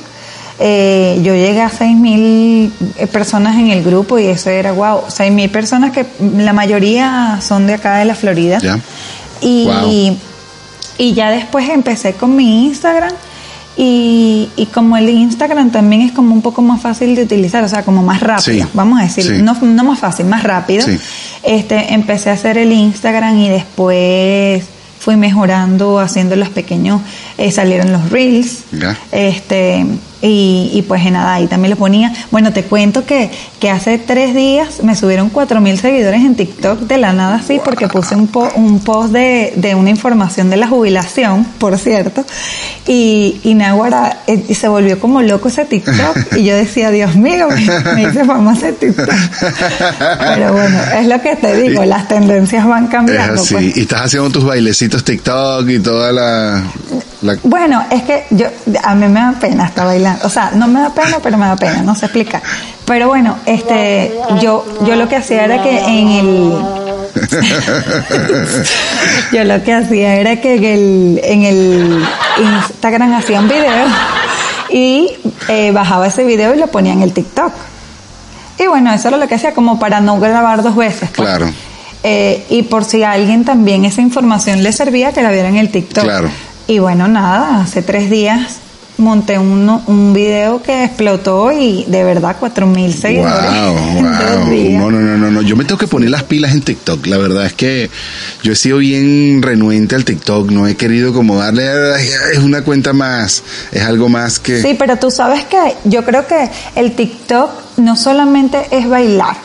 [0.61, 5.03] Eh, yo llegué a 6.000 eh, personas en el grupo y eso era wow.
[5.07, 6.05] 6.000 personas que
[6.37, 8.59] la mayoría son de acá de la Florida.
[8.59, 8.79] Ya.
[9.41, 10.17] Y, Wow.
[10.97, 13.11] y ya después empecé con mi Instagram.
[13.81, 17.69] Y, y como el Instagram también es como un poco más fácil de utilizar, o
[17.69, 18.69] sea, como más rápido, Sí.
[18.73, 19.41] vamos a decir, Sí.
[19.41, 20.85] no, no más fácil, más rápido.
[20.85, 20.99] Sí.
[21.43, 24.65] Este, empecé a hacer el Instagram y después
[24.99, 26.99] fui mejorando, haciendo los pequeños,
[27.37, 28.97] eh, salieron los reels, Ya.
[29.13, 29.85] este,
[30.21, 32.11] y, y pues nada, ahí también lo ponía.
[32.31, 36.81] Bueno, te cuento que, que hace tres días me subieron cuatro mil seguidores en TikTok
[36.81, 40.57] de la nada así, porque puse un, po- un post de, de una información de
[40.57, 42.25] la jubilación, por cierto,
[42.87, 47.15] y, y Nahuara, eh, y se volvió como loco ese TikTok, y yo decía, Dios
[47.15, 49.09] mío, me, me hice famosa en TikTok.
[50.19, 53.41] Pero bueno, es lo que te digo, las tendencias van es cambiando.
[53.41, 53.53] así.
[53.53, 53.77] pues.
[53.77, 56.63] Y estás haciendo tus bailecitos TikTok y toda la...
[57.21, 58.47] la- Bueno, es que yo,
[58.83, 60.08] a mí me da pena estar bailando.
[60.23, 62.41] O sea, no me da pena, pero me da pena, no sé explicar.
[62.85, 66.53] Pero bueno, este, yo, yo lo que hacía era que en el,
[69.31, 72.03] yo lo que hacía era que en el, en el
[72.37, 73.87] Instagram hacía un video
[74.69, 75.11] y
[75.47, 77.51] eh, bajaba ese video y lo ponía en el TikTok.
[78.59, 81.09] Y bueno, eso era lo que hacía como para no grabar dos veces.
[81.09, 81.27] pues.
[81.27, 81.49] Claro.
[82.03, 85.57] Eh, y por si a alguien también esa información le servía, que la viera en
[85.57, 86.03] el TikTok.
[86.03, 86.29] Claro.
[86.67, 88.59] Y bueno, nada, hace tres días
[88.99, 93.35] monté uno, un video que explotó y de verdad cuatro mil seguidores.
[93.41, 93.99] Wow.
[94.79, 95.41] No, no, no, no, no.
[95.41, 97.05] Yo me tengo que poner las pilas en TikTok.
[97.07, 97.89] La verdad es que
[98.43, 100.51] yo he sido bien renuente al TikTok.
[100.51, 101.67] No he querido como darle.
[101.69, 103.43] "Ay, Es una cuenta más.
[103.71, 104.61] Es algo más que.
[104.61, 109.35] Sí, pero tú sabes que yo creo que el TikTok no solamente es bailar.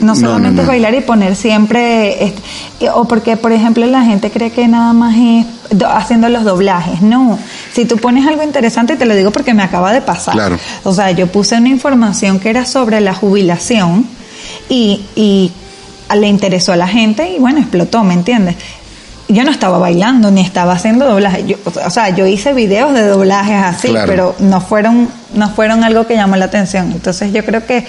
[0.00, 0.68] No solamente no.
[0.68, 2.42] bailar y poner siempre, este,
[2.80, 5.46] y- o porque por ejemplo la gente cree que nada más es
[5.78, 7.38] do- haciendo los doblajes, no.
[7.72, 10.34] Si tú pones algo interesante, te lo digo porque me acaba de pasar.
[10.34, 10.58] Claro.
[10.84, 14.06] O sea, yo puse una información que era sobre la jubilación
[14.68, 15.52] y, y
[16.14, 18.56] le interesó a la gente y bueno, explotó, ¿me entiendes?
[19.28, 21.44] Yo no estaba bailando ni estaba haciendo doblaje.
[21.46, 21.56] Yo-
[21.86, 24.06] o sea, yo hice videos de doblajes así, Claro.
[24.08, 26.92] pero no fueron, no fueron algo que llamó la atención.
[26.92, 27.86] Entonces yo creo que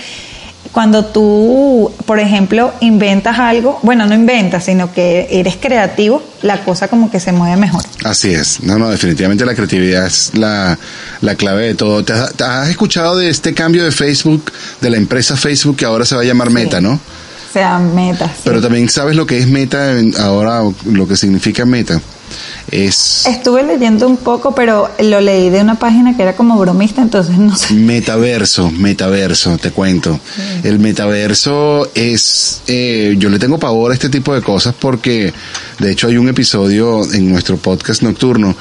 [0.74, 6.88] cuando tú, por ejemplo, inventas algo, bueno, no inventas, sino que eres creativo, la cosa
[6.88, 7.84] como que se mueve mejor.
[8.04, 8.62] Así es.
[8.64, 10.78] No, no, definitivamente la creatividad es la,
[11.22, 12.04] la clave de todo.
[12.04, 15.86] ¿Te has, te has escuchado de este cambio de Facebook, de la empresa Facebook que
[15.86, 16.94] ahora se va a llamar Meta, no?
[16.94, 18.32] O sea, metas.
[18.32, 18.42] sí.
[18.46, 22.02] Pero también sabes lo que es Meta ahora, lo que significa Meta.
[22.74, 27.04] Es Estuve leyendo un poco, pero lo leí de una página que era como bromista,
[27.04, 27.76] entonces no sé.
[27.76, 30.20] Metaverso, metaverso, te cuento.
[30.64, 35.32] El metaverso es, eh, yo le tengo pavor a este tipo de cosas porque,
[35.78, 38.56] de hecho, hay un episodio en nuestro podcast nocturno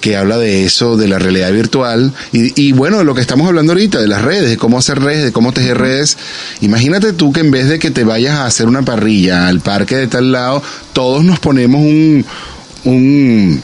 [0.00, 3.48] que habla de eso, de la realidad virtual y, y bueno, de lo que estamos
[3.48, 6.16] hablando ahorita, de las redes, de cómo hacer redes, de cómo tejer redes.
[6.60, 9.96] Imagínate tú que en vez de que te vayas a hacer una parrilla al parque
[9.96, 12.24] de tal lado, todos nos ponemos un,
[12.84, 13.62] un,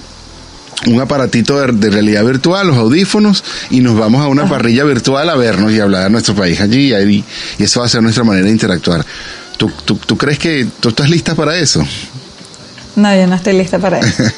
[0.86, 5.28] un aparatito de, de realidad virtual, los audífonos, y nos vamos a una parrilla virtual
[5.30, 7.24] a vernos y hablar de nuestro país allí, y, ahí-
[7.58, 9.04] y eso va a ser nuestra manera de interactuar.
[9.56, 11.86] ¿Tú, tú, tú crees que tú estás lista para eso?
[12.96, 14.22] No, yo no estoy lista para eso.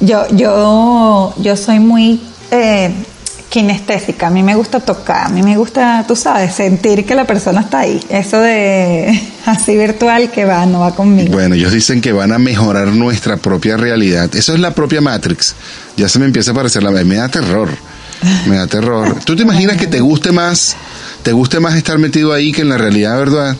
[0.00, 2.92] Yo, yo, yo soy muy eh,
[3.48, 4.28] kinestésica.
[4.28, 7.62] A mí me gusta tocar, a mí me gusta, tú sabes, sentir que la persona
[7.62, 8.00] está ahí.
[8.08, 11.32] Eso de así virtual que va, no va conmigo.
[11.32, 14.34] Bueno, ellos dicen que van a mejorar nuestra propia realidad.
[14.34, 15.54] Eso es la propia Matrix.
[15.96, 16.90] Ya se me empieza a parecer la...
[16.90, 17.70] Me da terror.
[18.46, 19.16] Me da terror.
[19.24, 20.76] ¿Tú te imaginas que te guste más,
[21.22, 23.56] te guste más estar metido ahí que en la realidad, verdad?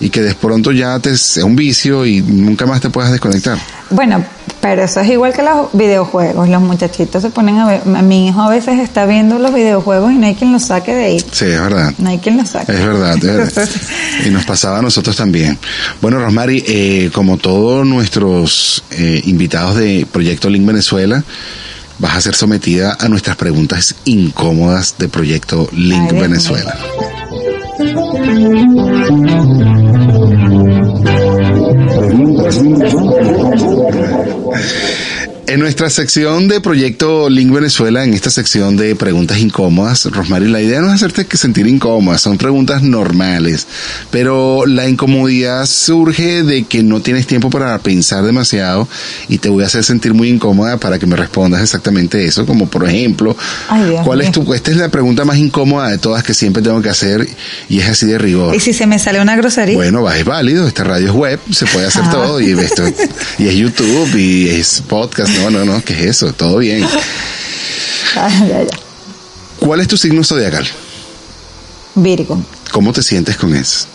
[0.00, 3.58] Y que de pronto ya te sea un vicio y nunca más te puedas desconectar.
[3.90, 4.24] Bueno,
[4.60, 6.48] Pero eso es igual que los videojuegos.
[6.48, 7.86] Los muchachitos se ponen a ver.
[7.86, 11.04] Mi hijo a veces está viendo los videojuegos y no hay quien los saque de
[11.04, 11.20] ahí.
[11.20, 11.94] Sí, es verdad.
[11.98, 12.72] No hay quien los saque.
[12.72, 13.68] Es verdad, es verdad.
[14.26, 15.58] Y nos pasaba a nosotros también.
[16.02, 21.24] Bueno, Rosmary, eh, como todos nuestros eh, invitados de Proyecto Link Venezuela,
[21.98, 26.76] vas a ser sometida a nuestras preguntas incómodas de Proyecto Link Ay, Venezuela.
[34.50, 35.19] performance.
[35.50, 40.60] En nuestra sección de Proyecto Link Venezuela, en esta sección de preguntas incómodas, Rosmary, la
[40.60, 43.66] idea no es hacerte que sentir incómoda, son preguntas normales,
[44.12, 48.86] pero la incomodidad surge de que no tienes tiempo para pensar demasiado
[49.28, 52.68] y te voy a hacer sentir muy incómoda para que me respondas exactamente eso, como
[52.68, 53.36] por ejemplo,
[53.68, 56.80] Ay, ¿cuál es tu, esta es la pregunta más incómoda de todas que siempre tengo
[56.80, 57.26] que hacer
[57.68, 58.54] y es así de rigor.
[58.54, 59.74] ¿Y si se me sale una grosería?
[59.74, 62.10] Bueno, va, es válido, esta radio es web, se puede hacer Ah.
[62.12, 62.84] todo, y esto,
[63.40, 66.32] y es YouTube, y es podcast, no, no, no, ¿qué es eso?
[66.32, 66.86] Todo bien.
[68.16, 68.76] Ah, ya, ya.
[69.60, 70.66] ¿Cuál es tu signo zodiacal?
[71.94, 72.42] Virgo.
[72.72, 73.86] ¿Cómo te sientes con eso?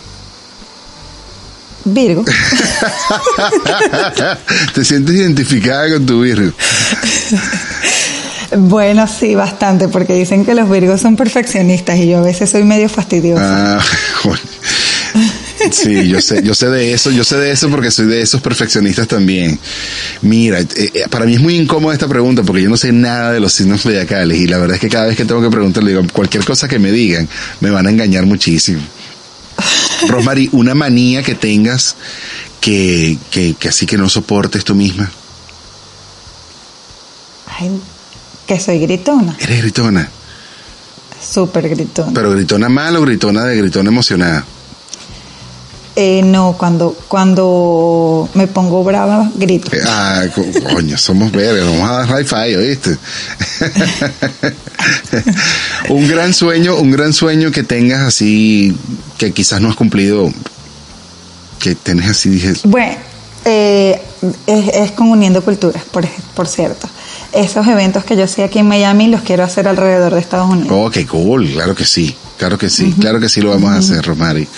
[1.84, 2.24] Virgo.
[4.74, 6.50] ¿Te sientes identificada con tu Virgo?
[8.56, 12.62] Bueno, sí, bastante, porque dicen que los Virgos son perfeccionistas y yo a veces soy
[12.62, 13.78] medio fastidiosa.
[13.78, 13.84] Ah,
[14.22, 14.40] bueno.
[15.72, 18.40] Sí, yo sé, yo sé de eso, yo sé de eso porque soy de esos
[18.40, 19.58] perfeccionistas también.
[20.22, 23.32] Mira, eh, eh, para mí es muy incómoda esta pregunta porque yo no sé nada
[23.32, 25.90] de los signos zodiacales y la verdad es que cada vez que tengo que preguntarle,
[25.90, 27.28] digo, cualquier cosa que me digan,
[27.60, 28.80] me van a engañar muchísimo.
[30.08, 31.96] Rosmary, una manía que tengas
[32.60, 35.10] que, que, que así que no soportes tú misma.
[37.58, 37.70] Ay,
[38.46, 40.08] que soy gritona, Eres gritona,
[41.22, 42.12] súper gritona.
[42.14, 44.44] pero gritona mal o gritona de gritona emocionada.
[45.98, 49.74] Eh, no, cuando, cuando me pongo brava, grito.
[49.74, 52.98] Eh, Ah, co- coño, somos verdes, vamos a dar hi-fi, ¿oíste?
[55.88, 58.76] un gran sueño, un gran sueño que tengas así,
[59.18, 60.30] que quizás no has cumplido,
[61.60, 62.96] que tenés así, dije, Bueno,
[63.44, 64.00] eh,
[64.46, 66.88] es, es con Uniendo Culturas, por, por cierto.
[67.36, 70.70] Esos eventos que yo hacía aquí en Miami los quiero hacer alrededor de Estados Unidos.
[70.72, 73.76] oh, qué cool, claro que sí, claro que sí, claro que sí lo vamos a
[73.76, 74.48] hacer, Romari.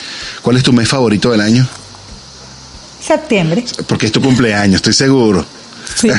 [0.42, 1.66] ¿Cuál es tu mes favorito del año?
[3.04, 3.64] Septiembre.
[3.86, 5.44] Porque es tu cumpleaños, estoy seguro.
[5.94, 6.08] Sí.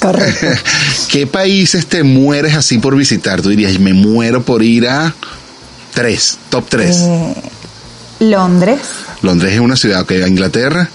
[0.00, 0.46] Correcto.
[1.08, 3.42] ¿Qué países te mueres así por visitar?
[3.42, 5.14] Tú dirías, me muero por ir a
[5.92, 6.96] tres, top tres.
[7.00, 7.34] Eh,
[8.20, 8.78] Londres,
[9.22, 10.88] Londres es una ciudad, ok, Inglaterra,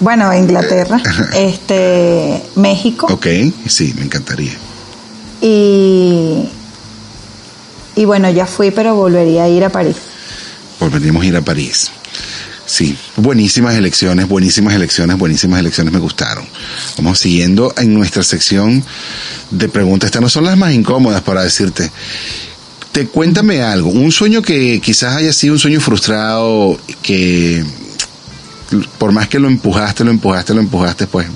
[0.00, 1.00] bueno, Inglaterra,
[1.34, 3.26] este, México ok,
[3.66, 4.52] sí, me encantaría.
[5.40, 6.48] y
[7.96, 9.96] y bueno, ya fui, pero volvería a ir a París.
[10.78, 11.90] Volveríamos a ir a París.
[12.66, 16.46] Sí, buenísimas elecciones, buenísimas elecciones, buenísimas elecciones me gustaron.
[16.98, 18.84] Vamos siguiendo en nuestra sección
[19.50, 20.08] de preguntas.
[20.08, 21.90] Estas no son las más incómodas para decirte.
[22.92, 27.64] Te cuéntame algo, un sueño que quizás haya sido un sueño frustrado, que
[28.98, 31.26] por más que lo empujaste, lo empujaste, lo empujaste, pues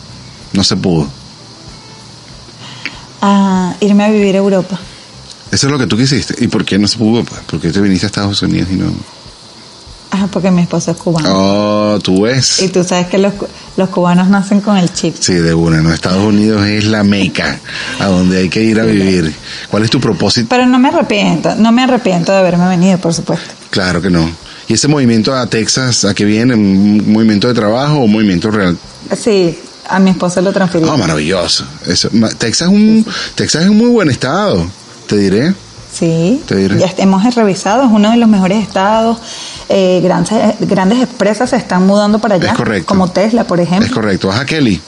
[0.52, 1.08] no se pudo.
[3.22, 4.78] A irme a vivir a Europa.
[5.50, 6.42] Eso es lo que tú quisiste.
[6.42, 7.24] ¿Y por qué no se pudo?
[7.24, 8.92] Pues, ¿Por qué te viniste a Estados Unidos y no?
[10.12, 11.28] Ah, porque mi esposo es cubano.
[11.30, 12.62] Oh, tú ves.
[12.62, 13.32] Y tú sabes que los,
[13.76, 15.14] los cubanos nacen con el chip.
[15.18, 15.80] Sí, de una.
[15.82, 15.92] ¿no?
[15.92, 17.60] Estados Unidos es la meca
[18.00, 19.32] a donde hay que ir a vivir.
[19.70, 20.48] ¿Cuál es tu propósito?
[20.50, 23.54] Pero no me arrepiento, no me arrepiento de haberme venido, por supuesto.
[23.70, 24.28] Claro que no.
[24.70, 26.54] ¿Y ese movimiento a Texas, a qué viene?
[26.54, 28.78] ¿Un movimiento de trabajo o un movimiento real?
[29.20, 30.84] Sí, a mi esposo lo transferí.
[30.84, 31.64] Oh, maravilloso.
[31.88, 33.04] Eso, Texas, es un,
[33.34, 34.64] Texas es un muy buen estado,
[35.08, 35.52] te diré.
[35.92, 36.78] Sí, Te diré.
[36.78, 39.18] ya hemos revisado, es uno de los mejores estados.
[39.68, 42.86] Eh, grandes, grandes empresas se están mudando para allá, Es correcto.
[42.86, 43.92] como Tesla, por Es ejemplo.
[43.92, 44.28] correcto.
[44.28, 44.80] ¿Vas a Kelly?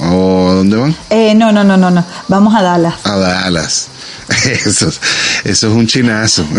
[0.00, 0.96] ¿O a dónde van?
[1.10, 2.02] Eh, no, no, no, no, no.
[2.28, 2.94] Vamos a Dallas.
[3.04, 3.88] A Dallas.
[4.64, 5.00] Eso, es-
[5.44, 6.44] eso es un chinazo.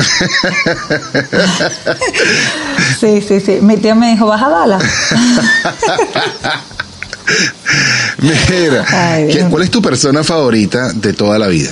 [2.99, 3.57] Sí, sí, sí.
[3.61, 4.83] Mi tía me dijo, ¿vas a Dallas?
[8.19, 9.49] Mira, Ay, ¿qué- Dios.
[9.49, 11.71] ¿cuál es tu persona favorita de toda la vida?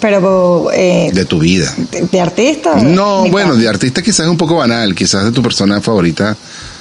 [0.00, 1.72] Pero, eh, De tu vida.
[1.90, 2.74] ¿de, de artista?
[2.76, 3.60] No, bueno, papá?
[3.60, 6.36] de artista quizás es un poco banal, quizás de tu persona favorita,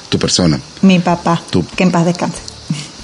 [0.09, 1.65] tu persona, Mi papá, Tú.
[1.75, 2.37] que en paz descanse.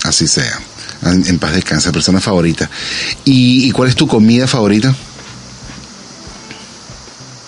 [0.03, 0.59] así sea.
[1.03, 2.69] En, paz descansa, persona favorita.
[3.25, 4.95] ¿Y, y cuál es tu comida favorita?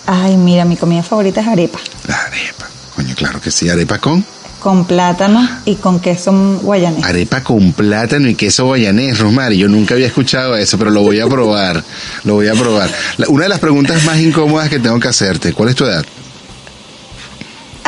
[0.06, 1.78] Ay, mira, mi comida favorita es arepa.
[2.06, 2.66] La arepa.
[2.96, 4.24] Coño, claro que sí, arepa con
[4.60, 6.32] Con plátano y con queso
[6.62, 7.04] guayanés.
[7.04, 9.58] arepa con plátano y queso guayanés, Rosmary.
[9.58, 11.84] Yo nunca había escuchado eso, pero lo voy a probar.
[12.24, 12.90] lo voy a probar.
[13.18, 16.04] La- una de las preguntas más incómodas que tengo que hacerte, ¿cuál es tu edad?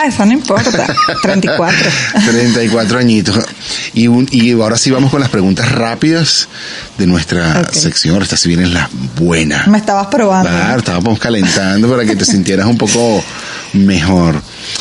[0.02, 0.86] Ah, eso no importa.
[1.22, 1.78] 34.
[2.30, 3.38] 34 añitos.
[3.92, 6.48] Y, un- y ahora sí vamos con las preguntas rápidas
[6.96, 8.22] de nuestra sección.
[8.22, 9.68] Esta si vienen las buenas.
[9.68, 10.48] Me estabas probando.
[10.48, 13.22] Claro, estábamos calentando para que te sintieras un poco
[13.74, 14.40] mejor.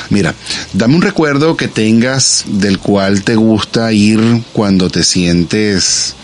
[0.10, 0.34] Mira,
[0.74, 6.16] dame un recuerdo que tengas del cual te gusta ir cuando te sientes...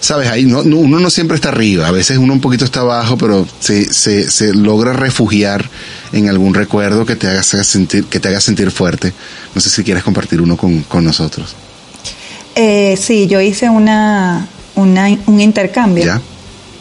[0.00, 3.18] Sabes, ahí no- uno no siempre está arriba, a veces uno un poquito está abajo,
[3.18, 5.68] pero se, se, se logra refugiar
[6.12, 9.12] en algún recuerdo que te haga sentir, que te haga sentir fuerte.
[9.54, 11.54] No sé si quieres compartir uno con, con nosotros.
[12.54, 16.20] Eh, sí, yo hice una, una- un intercambio Ya.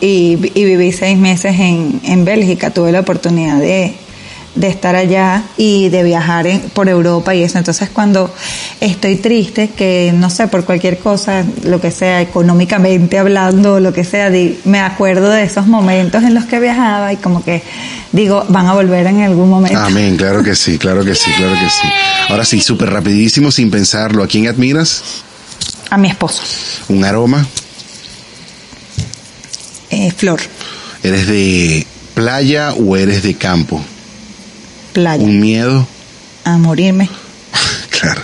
[0.01, 2.71] y, y viví seis meses en, en Bélgica.
[2.71, 3.93] Tuve la oportunidad de,
[4.57, 7.57] de estar allá y de viajar en- por Europa y eso.
[7.57, 8.33] Entonces, cuando
[8.81, 14.03] estoy triste, que no sé, por cualquier cosa, lo que sea, económicamente hablando, lo que
[14.03, 17.63] sea, di- me acuerdo de esos momentos en los que viajaba y como que
[18.11, 19.77] digo, van a volver en algún momento.
[19.79, 21.87] Amén, claro que sí, claro que sí, claro que sí.
[22.29, 24.23] Ahora sí, súper rapidísimo, sin pensarlo.
[24.23, 25.03] ¿A quién admiras?
[25.89, 26.41] A mi esposo,
[26.89, 27.45] ¿Un aroma?
[29.89, 30.39] eh, Flor,
[31.03, 33.81] ¿Eres de playa o eres de campo?
[34.97, 35.87] Playa, ¿Un miedo?
[36.43, 37.07] a morirme.
[37.99, 38.21] Claro.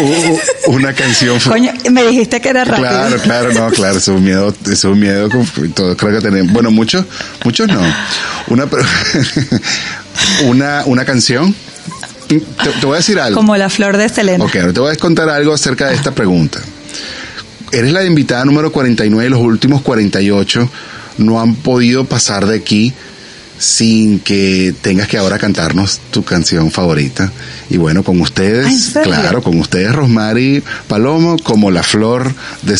[0.00, 1.38] U- Una canción.
[1.40, 2.88] Coño, me dijiste que era rápido.
[2.88, 7.04] Claro, claro, no, claro, es un miedo, es un miedo, creo que tenemos, bueno, muchos,
[7.44, 7.80] muchos no.
[8.48, 8.66] Una,
[10.46, 11.54] una, una canción.
[12.28, 13.36] Te, te voy a decir algo.
[13.36, 14.44] Como la flor de Selena.
[14.44, 16.60] Ok, te voy a contar algo acerca de esta pregunta.
[17.72, 20.70] Eres la invitada número 49 y los últimos 48
[21.18, 22.92] no han podido pasar de aquí
[23.58, 27.30] sin que tengas que ahora cantarnos tu canción favorita.
[27.70, 32.32] Y bueno, con Ah, ¿en ustedes, claro, con ustedes Rosmary Palomo como la flor
[32.62, 32.76] de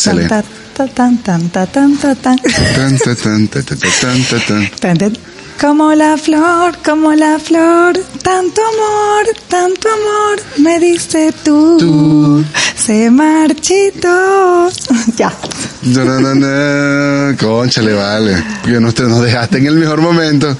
[4.79, 5.17] tan.
[5.59, 12.45] Como la flor, como la flor, tanto amor, tanto amor, me dice tú, Tú.
[12.77, 14.69] se marchitó.
[15.17, 15.33] ya.
[15.81, 17.37] No, no, no, no.
[17.37, 18.43] Conchale, vale.
[18.67, 20.55] Yo no te nos dejaste en el mejor momento.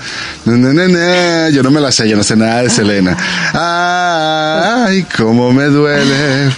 [0.46, 1.50] No, no, no, no.
[1.50, 3.18] Yo no me la sé, yo no sé nada de Selena.
[3.54, 6.52] Ay, cómo me duele.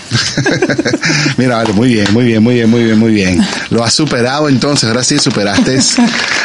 [1.38, 3.40] Mira, vale, muy bien, muy bien, muy bien, muy bien, muy bien.
[3.72, 5.80] Lo has superado entonces, ahora sí superaste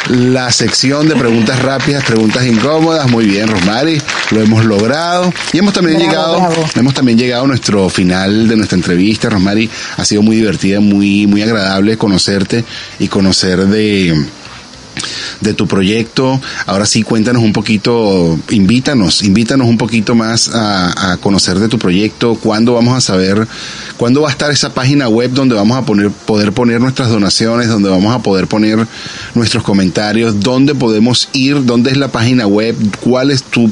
[0.09, 3.09] la sección de preguntas rápidas, preguntas incómodas.
[3.11, 4.01] Muy bien, Rosmary,
[4.31, 5.31] lo hemos logrado.
[5.53, 6.69] Y hemos también Bravo, llegado, bravo.
[6.75, 9.29] hemos también llegado a nuestro final de nuestra entrevista.
[9.29, 12.63] Rosmary, ha sido muy divertida, muy, muy agradable conocerte
[12.99, 14.15] y conocer de,
[15.41, 16.39] de tu proyecto.
[16.65, 22.35] Ahora sí, cuéntanos un poquito, invítanos, invítanos un poquito más a, conocer de tu proyecto.
[22.35, 23.47] ¿Cuándo vamos a saber,
[23.97, 27.67] cuándo va a estar esa página web donde vamos a poner, poder poner nuestras donaciones,
[27.69, 28.85] donde vamos a poder poner
[29.35, 33.71] nuestros comentarios, dónde podemos ir, dónde es la página web, cuál es tu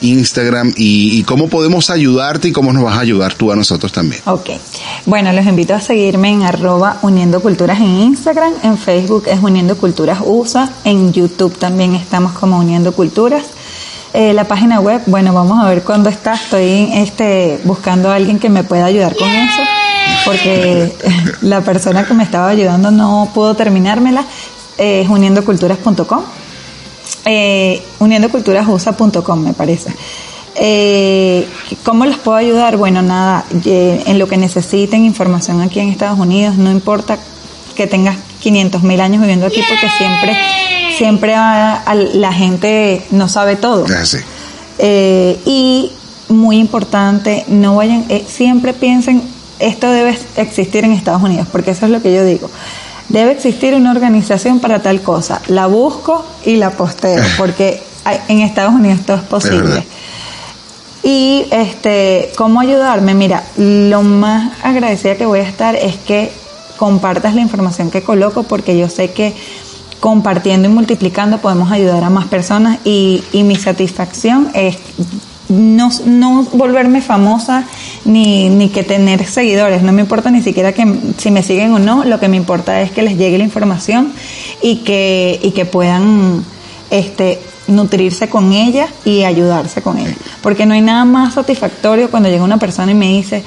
[0.00, 3.92] Instagram y, y cómo podemos ayudarte y cómo nos vas a ayudar tú a nosotros
[3.92, 4.22] también.
[4.26, 4.50] Ok.
[5.06, 9.76] Bueno, los invito a seguirme en arroba Uniendo Culturas en Instagram, en Facebook es Uniendo
[9.76, 13.44] Culturas USA, en YouTube también estamos como Uniendo Culturas.
[14.12, 16.34] Eh, la página web, bueno, vamos a ver cuándo está.
[16.34, 19.62] Estoy este, buscando a alguien que me pueda ayudar con eso,
[20.24, 20.96] porque
[21.42, 24.24] la persona que me estaba ayudando no pudo terminármela.
[24.78, 26.22] Es uniendoculturas.com
[27.24, 29.92] eh, uniendoculturasusa.com me parece.
[30.54, 31.46] Eh,
[31.84, 32.76] ¿Cómo les puedo ayudar?
[32.76, 37.18] Bueno, nada, eh, en lo que necesiten información aquí en Estados Unidos, no importa
[37.76, 40.36] que tengas 500 mil años viviendo aquí, porque siempre,
[40.98, 43.84] siempre a- a la gente no sabe todo.
[43.86, 44.18] Así.
[44.78, 45.92] Eh, y
[46.28, 49.22] muy importante, no vayan, eh, siempre piensen,
[49.58, 52.50] esto debe existir en Estados Unidos, porque eso es lo que yo digo.
[53.08, 55.40] Debe existir una organización para tal cosa.
[55.46, 59.84] La busco y la posteo, porque hay- en Estados Unidos todo es posible.
[61.02, 63.14] Y este, ¿cómo ayudarme?
[63.14, 66.32] Mira, lo más agradecida que voy a estar es que
[66.76, 69.34] compartas la información que coloco porque yo sé que
[70.00, 74.76] compartiendo y multiplicando podemos ayudar a más personas y, y mi satisfacción es
[75.48, 77.64] no, no volverme famosa
[78.04, 80.84] ni, ni que tener seguidores, no me importa ni siquiera que
[81.18, 84.12] si me siguen o no, lo que me importa es que les llegue la información
[84.62, 86.44] y que, y que puedan
[86.90, 90.14] este, nutrirse con ella y ayudarse con ella.
[90.42, 93.44] Porque no hay nada más satisfactorio cuando llega una persona y me dice,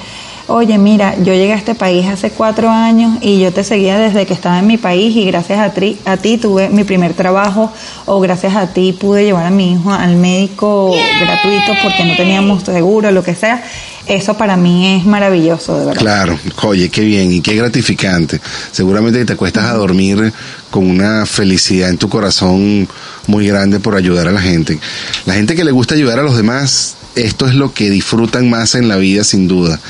[0.50, 4.26] oye, mira, yo llegué a este país hace cuatro años y yo te seguía desde
[4.26, 7.72] que estaba en mi país y gracias a ti, a ti tuve mi primer trabajo
[8.06, 12.64] o gracias a ti pude llevar a mi hijo al médico gratuito porque no teníamos
[12.64, 13.62] seguro, lo que sea.
[14.06, 16.00] Eso para mí es maravilloso, de verdad.
[16.00, 18.40] Claro, oye, qué bien y qué gratificante.
[18.72, 20.32] Seguramente te cuestas a dormir
[20.70, 22.88] con una felicidad en tu corazón
[23.28, 24.80] muy grande por ayudar a la gente.
[25.26, 28.74] La gente que le gusta ayudar a los demás esto es lo que disfrutan más
[28.74, 29.80] en la vida, sin duda.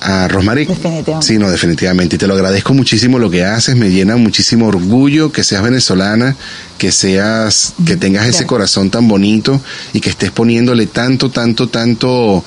[0.00, 0.66] A Rosmarie.
[0.66, 1.26] Definitivamente.
[1.26, 2.16] Sí, no, definitivamente.
[2.16, 3.76] Y te lo agradezco muchísimo lo que haces.
[3.76, 6.36] Me llena muchísimo orgullo que seas venezolana,
[6.78, 9.60] que seas, que tengas ese corazón tan bonito
[9.94, 12.44] y que estés poniéndole tanto, tanto, tanto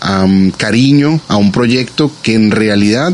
[0.00, 3.12] am, cariño a un proyecto que en realidad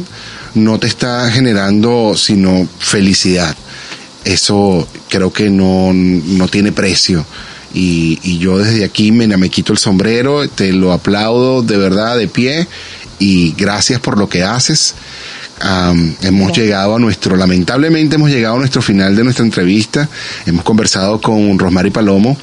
[0.54, 3.56] no te está generando sino felicidad.
[4.24, 7.24] Eso creo que no, no tiene precio.
[7.80, 12.18] Y, y yo desde aquí me, me quito el sombrero, te lo aplaudo de verdad
[12.18, 12.66] de pie
[13.20, 14.96] y gracias por lo que haces.
[15.60, 20.08] Am, hemos llegado a nuestro, lamentablemente hemos llegado a nuestro final de nuestra entrevista.
[20.44, 22.36] Hemos conversado con Rosmary Palomo.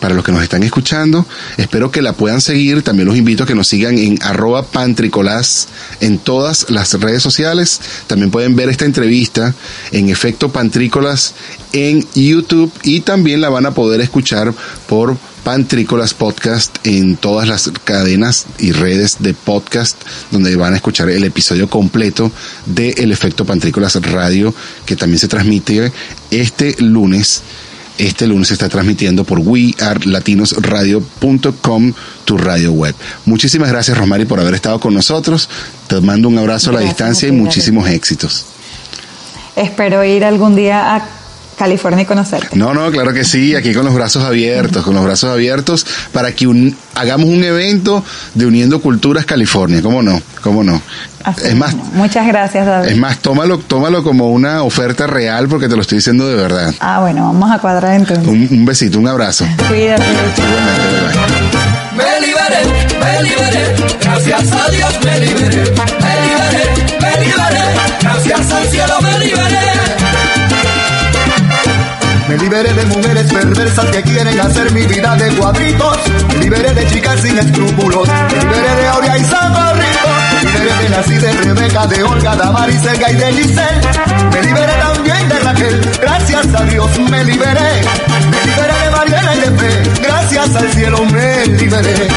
[0.00, 1.26] Para los que nos están escuchando,
[1.56, 2.82] espero que la puedan seguir.
[2.82, 5.68] También los invito a que nos sigan en arroba pantricolás
[6.00, 7.80] en todas las redes sociales.
[8.06, 9.54] También pueden ver esta entrevista
[9.92, 11.34] en Efecto Pantrícolas
[11.74, 14.54] en YouTube y también la van a poder escuchar
[14.86, 20.00] por Pantrícolas Podcast en todas las cadenas y redes de podcast
[20.30, 22.32] donde van a escuchar el episodio completo
[22.64, 24.54] de El Efecto Pantrícolas Radio
[24.86, 25.92] que también se transmite
[26.30, 27.42] este lunes.
[27.98, 31.92] Este lunes se está transmitiendo por wearelatinosradio.com,
[32.24, 32.94] tu radio web.
[33.24, 35.48] Muchísimas gracias, Rosmary, por haber estado con nosotros.
[35.86, 38.46] Te mando un abrazo a la distancia y muchísimos éxitos.
[39.54, 41.23] Espero ir algún día a
[41.56, 42.56] California y conocerte.
[42.56, 46.32] No, no, claro que sí, aquí con los brazos abiertos, con los brazos abiertos para
[46.32, 50.20] que un- hagamos un evento de Uniendo Culturas California, ¿cómo no?
[50.42, 50.80] ¿Cómo no?
[51.24, 51.74] Así es más.
[51.94, 52.90] Muchas gracias, David.
[52.90, 56.74] es más, tómalo, tómalo como una oferta real porque te lo estoy diciendo de verdad.
[56.80, 58.26] Ah, bueno, vamos a cuadrar entonces.
[58.26, 59.46] Un, un besito, un abrazo.
[59.68, 60.02] Cuídate.
[60.02, 61.94] Igualmente, bye, bye.
[61.96, 62.62] Me liberé,
[63.00, 66.64] me liberé, gracias a Dios me liberé, me liberé,
[67.00, 67.64] me liberé,
[68.02, 69.83] gracias al cielo me liberé.
[72.34, 75.98] Me liberé de mujeres perversas que quieren hacer mi vida de cuadritos.
[76.30, 78.08] Me liberé de chicas sin escrúpulos.
[78.08, 80.08] Me liberé de Aurea y Socorrito.
[80.34, 83.80] Me liberé de Nancy, de Rebeca, de Olga, Damaris, Elga y de Giselle.
[84.32, 85.80] Me liberé también de Raquel.
[86.00, 87.82] Gracias a Dios me liberé.
[88.32, 90.00] Me liberé de Mariela y de Fe.
[90.02, 92.08] Gracias al cielo me liberé.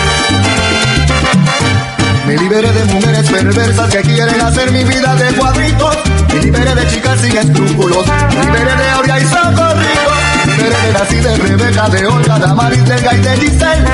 [2.27, 5.97] Me liberé de mujeres perversas que quieren hacer mi vida de cuadritos.
[6.33, 8.05] Me liberé de chicas sin escrúpulos.
[8.05, 10.11] Me liberé de Aurea y Socorrido.
[10.45, 13.85] Me liberé de Nancy, de Rebeca, de Olga, de Elga y de Giselle.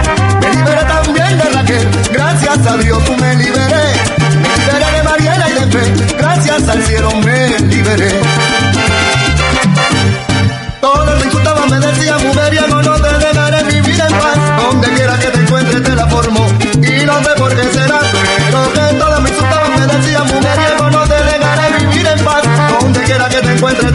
[0.42, 1.88] Me liberé también de Raquel.
[2.12, 3.86] Gracias a Dios me liberé.
[4.42, 6.16] Me liberé de Mariela y de Fe.
[6.18, 8.20] Gracias al cielo me liberé.
[10.82, 12.20] Todos insultaban, me decían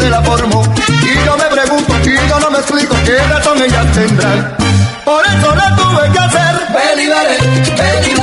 [0.09, 4.57] Y yo me pregunto, y yo no me explico qué razón ellas tendrán.
[5.05, 6.97] Por eso la tuve que hacer.
[6.97, 7.39] Liberé,
[7.77, 8.18] gracias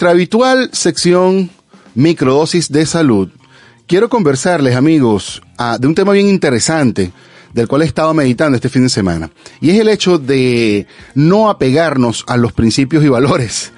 [0.00, 1.50] nuestra habitual sección
[1.94, 3.28] microdosis de salud,
[3.86, 7.12] quiero conversarles, amigos, ah, de un tema bien interesante
[7.52, 9.30] del cual he estado meditando este fin de semana.
[9.60, 13.72] Y es el hecho de no apegarnos a los principios y valores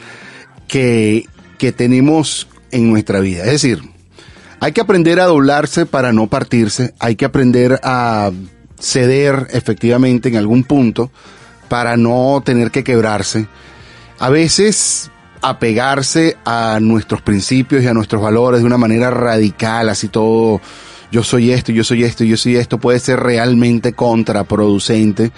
[0.69, 1.27] que,
[1.59, 3.43] que tenemos en nuestra vida.
[3.43, 3.83] Es decir,
[4.61, 8.31] hay que aprender a doblarse para no partirse, hay que aprender a
[8.79, 11.11] ceder efectivamente en algún punto
[11.69, 13.49] para no tener que quebrarse.
[14.21, 15.11] A veces
[15.43, 20.61] apegarse a nuestros principios y a nuestros valores de una manera radical, así todo,
[21.11, 25.33] yo soy esto, yo soy esto, yo soy esto, puede ser realmente contraproducente.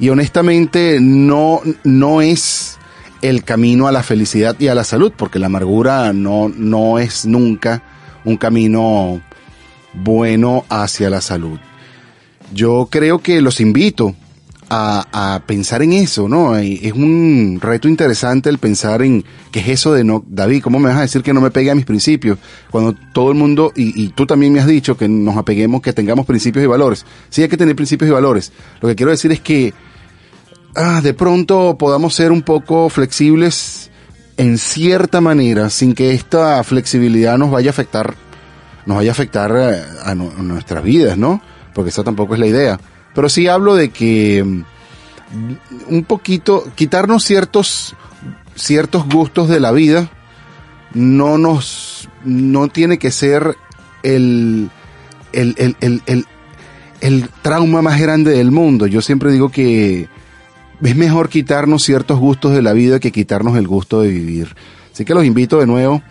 [0.00, 2.78] Y honestamente no, no es
[3.20, 7.24] el camino a la felicidad y a la salud, porque la amargura no, no es
[7.24, 7.82] nunca
[8.24, 9.20] un camino
[9.92, 11.58] bueno hacia la salud.
[12.52, 14.16] Yo creo que los invito
[14.74, 16.56] a, pensar en eso, ¿no?
[16.56, 20.88] Es un reto interesante el pensar en qué es eso de no, David, ¿cómo me
[20.88, 22.38] vas a decir que no me pegue a mis principios?
[22.70, 25.92] Cuando todo el mundo, y, y tú también me has dicho que nos apeguemos, que
[25.92, 27.04] tengamos principios y valores.
[27.28, 28.52] Sí hay que tener principios y valores.
[28.80, 29.74] Lo que quiero decir es que
[30.74, 33.90] ah, de pronto podamos ser un poco flexibles
[34.38, 38.14] en cierta manera, sin que esta flexibilidad nos vaya a afectar,
[38.86, 41.42] nos vaya a afectar eh, a, a nuestras vidas, ¿no?
[41.74, 42.80] Porque esa tampoco es la idea.
[43.14, 44.64] Pero sí hablo de que mm,
[45.88, 47.94] un poquito, quitarnos ciertos,
[48.54, 50.10] ciertos gustos de la vida,
[50.94, 53.56] no nos, no tiene que ser
[54.02, 54.70] el,
[55.32, 56.26] el, el, el, el,
[57.00, 58.86] el trauma más grande del mundo.
[58.86, 60.08] Yo siempre digo que
[60.82, 64.54] es mejor quitarnos ciertos gustos de la vida que quitarnos el gusto de vivir.
[64.92, 66.02] Así que los invito de nuevo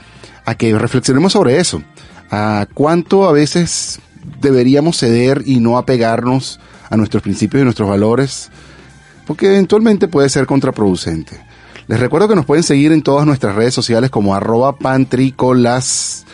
[0.45, 1.83] a que reflexionemos sobre eso.
[2.29, 3.99] A cuánto a veces
[4.39, 6.59] deberíamos ceder y no apegarnos
[6.91, 8.51] a nuestros principios y nuestros valores,
[9.25, 11.39] porque eventualmente puede ser contraproducente.
[11.87, 16.25] Les recuerdo que nos pueden seguir en todas nuestras redes sociales como arroba pantrícolas,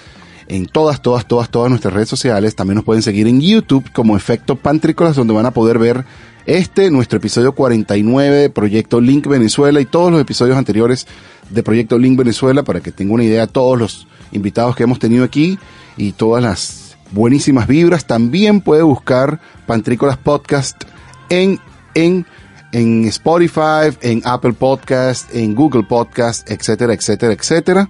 [0.47, 2.55] en todas, todas, todas, todas nuestras redes sociales.
[2.55, 6.05] También nos pueden seguir en YouTube como Efecto Pantrícolas, donde van a poder ver
[6.45, 11.05] este, nuestro episodio 49 de Proyecto Link Venezuela y todos los episodios anteriores
[11.49, 14.99] de Proyecto Link Venezuela para que tengan una idea de todos los invitados que hemos
[14.99, 15.60] tenido aquí
[15.97, 18.05] y todas las buenísimas vibras.
[18.05, 20.84] También puede buscar Pantrícolas Podcast
[21.30, 21.60] en,
[21.93, 22.26] en,
[22.72, 27.89] en Spotify, en Apple Podcast, en Google Podcast, etcétera, etcétera, etcétera.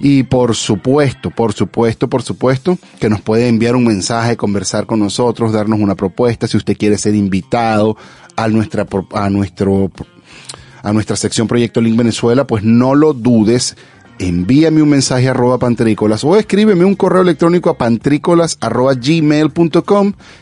[0.00, 4.98] Y por supuesto, por supuesto, por supuesto, que nos puede enviar un mensaje, conversar con
[4.98, 7.96] nosotros, darnos una propuesta, si usted quiere ser invitado
[8.36, 9.90] a nuestra, a nuestro,
[10.82, 13.76] a nuestra sección Proyecto Link Venezuela, pues no lo dudes,
[14.18, 18.94] envíame un mensaje arroba pantrícolas o escríbeme un correo electrónico a pantrícolas arroba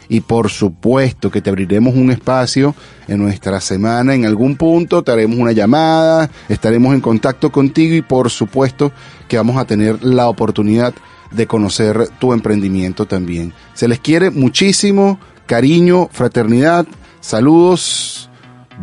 [0.08, 2.74] y por supuesto que te abriremos un espacio
[3.08, 8.02] en nuestra semana en algún punto, te haremos una llamada, estaremos en contacto contigo y
[8.02, 8.92] por supuesto
[9.28, 10.94] que vamos a tener la oportunidad
[11.30, 13.52] de conocer tu emprendimiento también.
[13.74, 16.86] Se les quiere muchísimo, cariño, fraternidad,
[17.20, 18.30] saludos,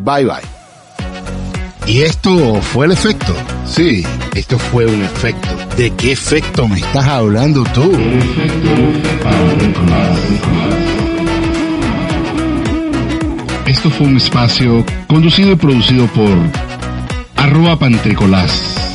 [0.03, 0.58] bye bye.
[1.85, 3.33] Y esto fue el efecto.
[3.65, 4.03] Sí,
[4.35, 5.49] esto fue un efecto.
[5.77, 7.91] ¿De qué efecto me estás hablando tú?
[13.65, 16.29] Esto fue un espacio conducido y producido por
[17.35, 18.88] arroba pantricolás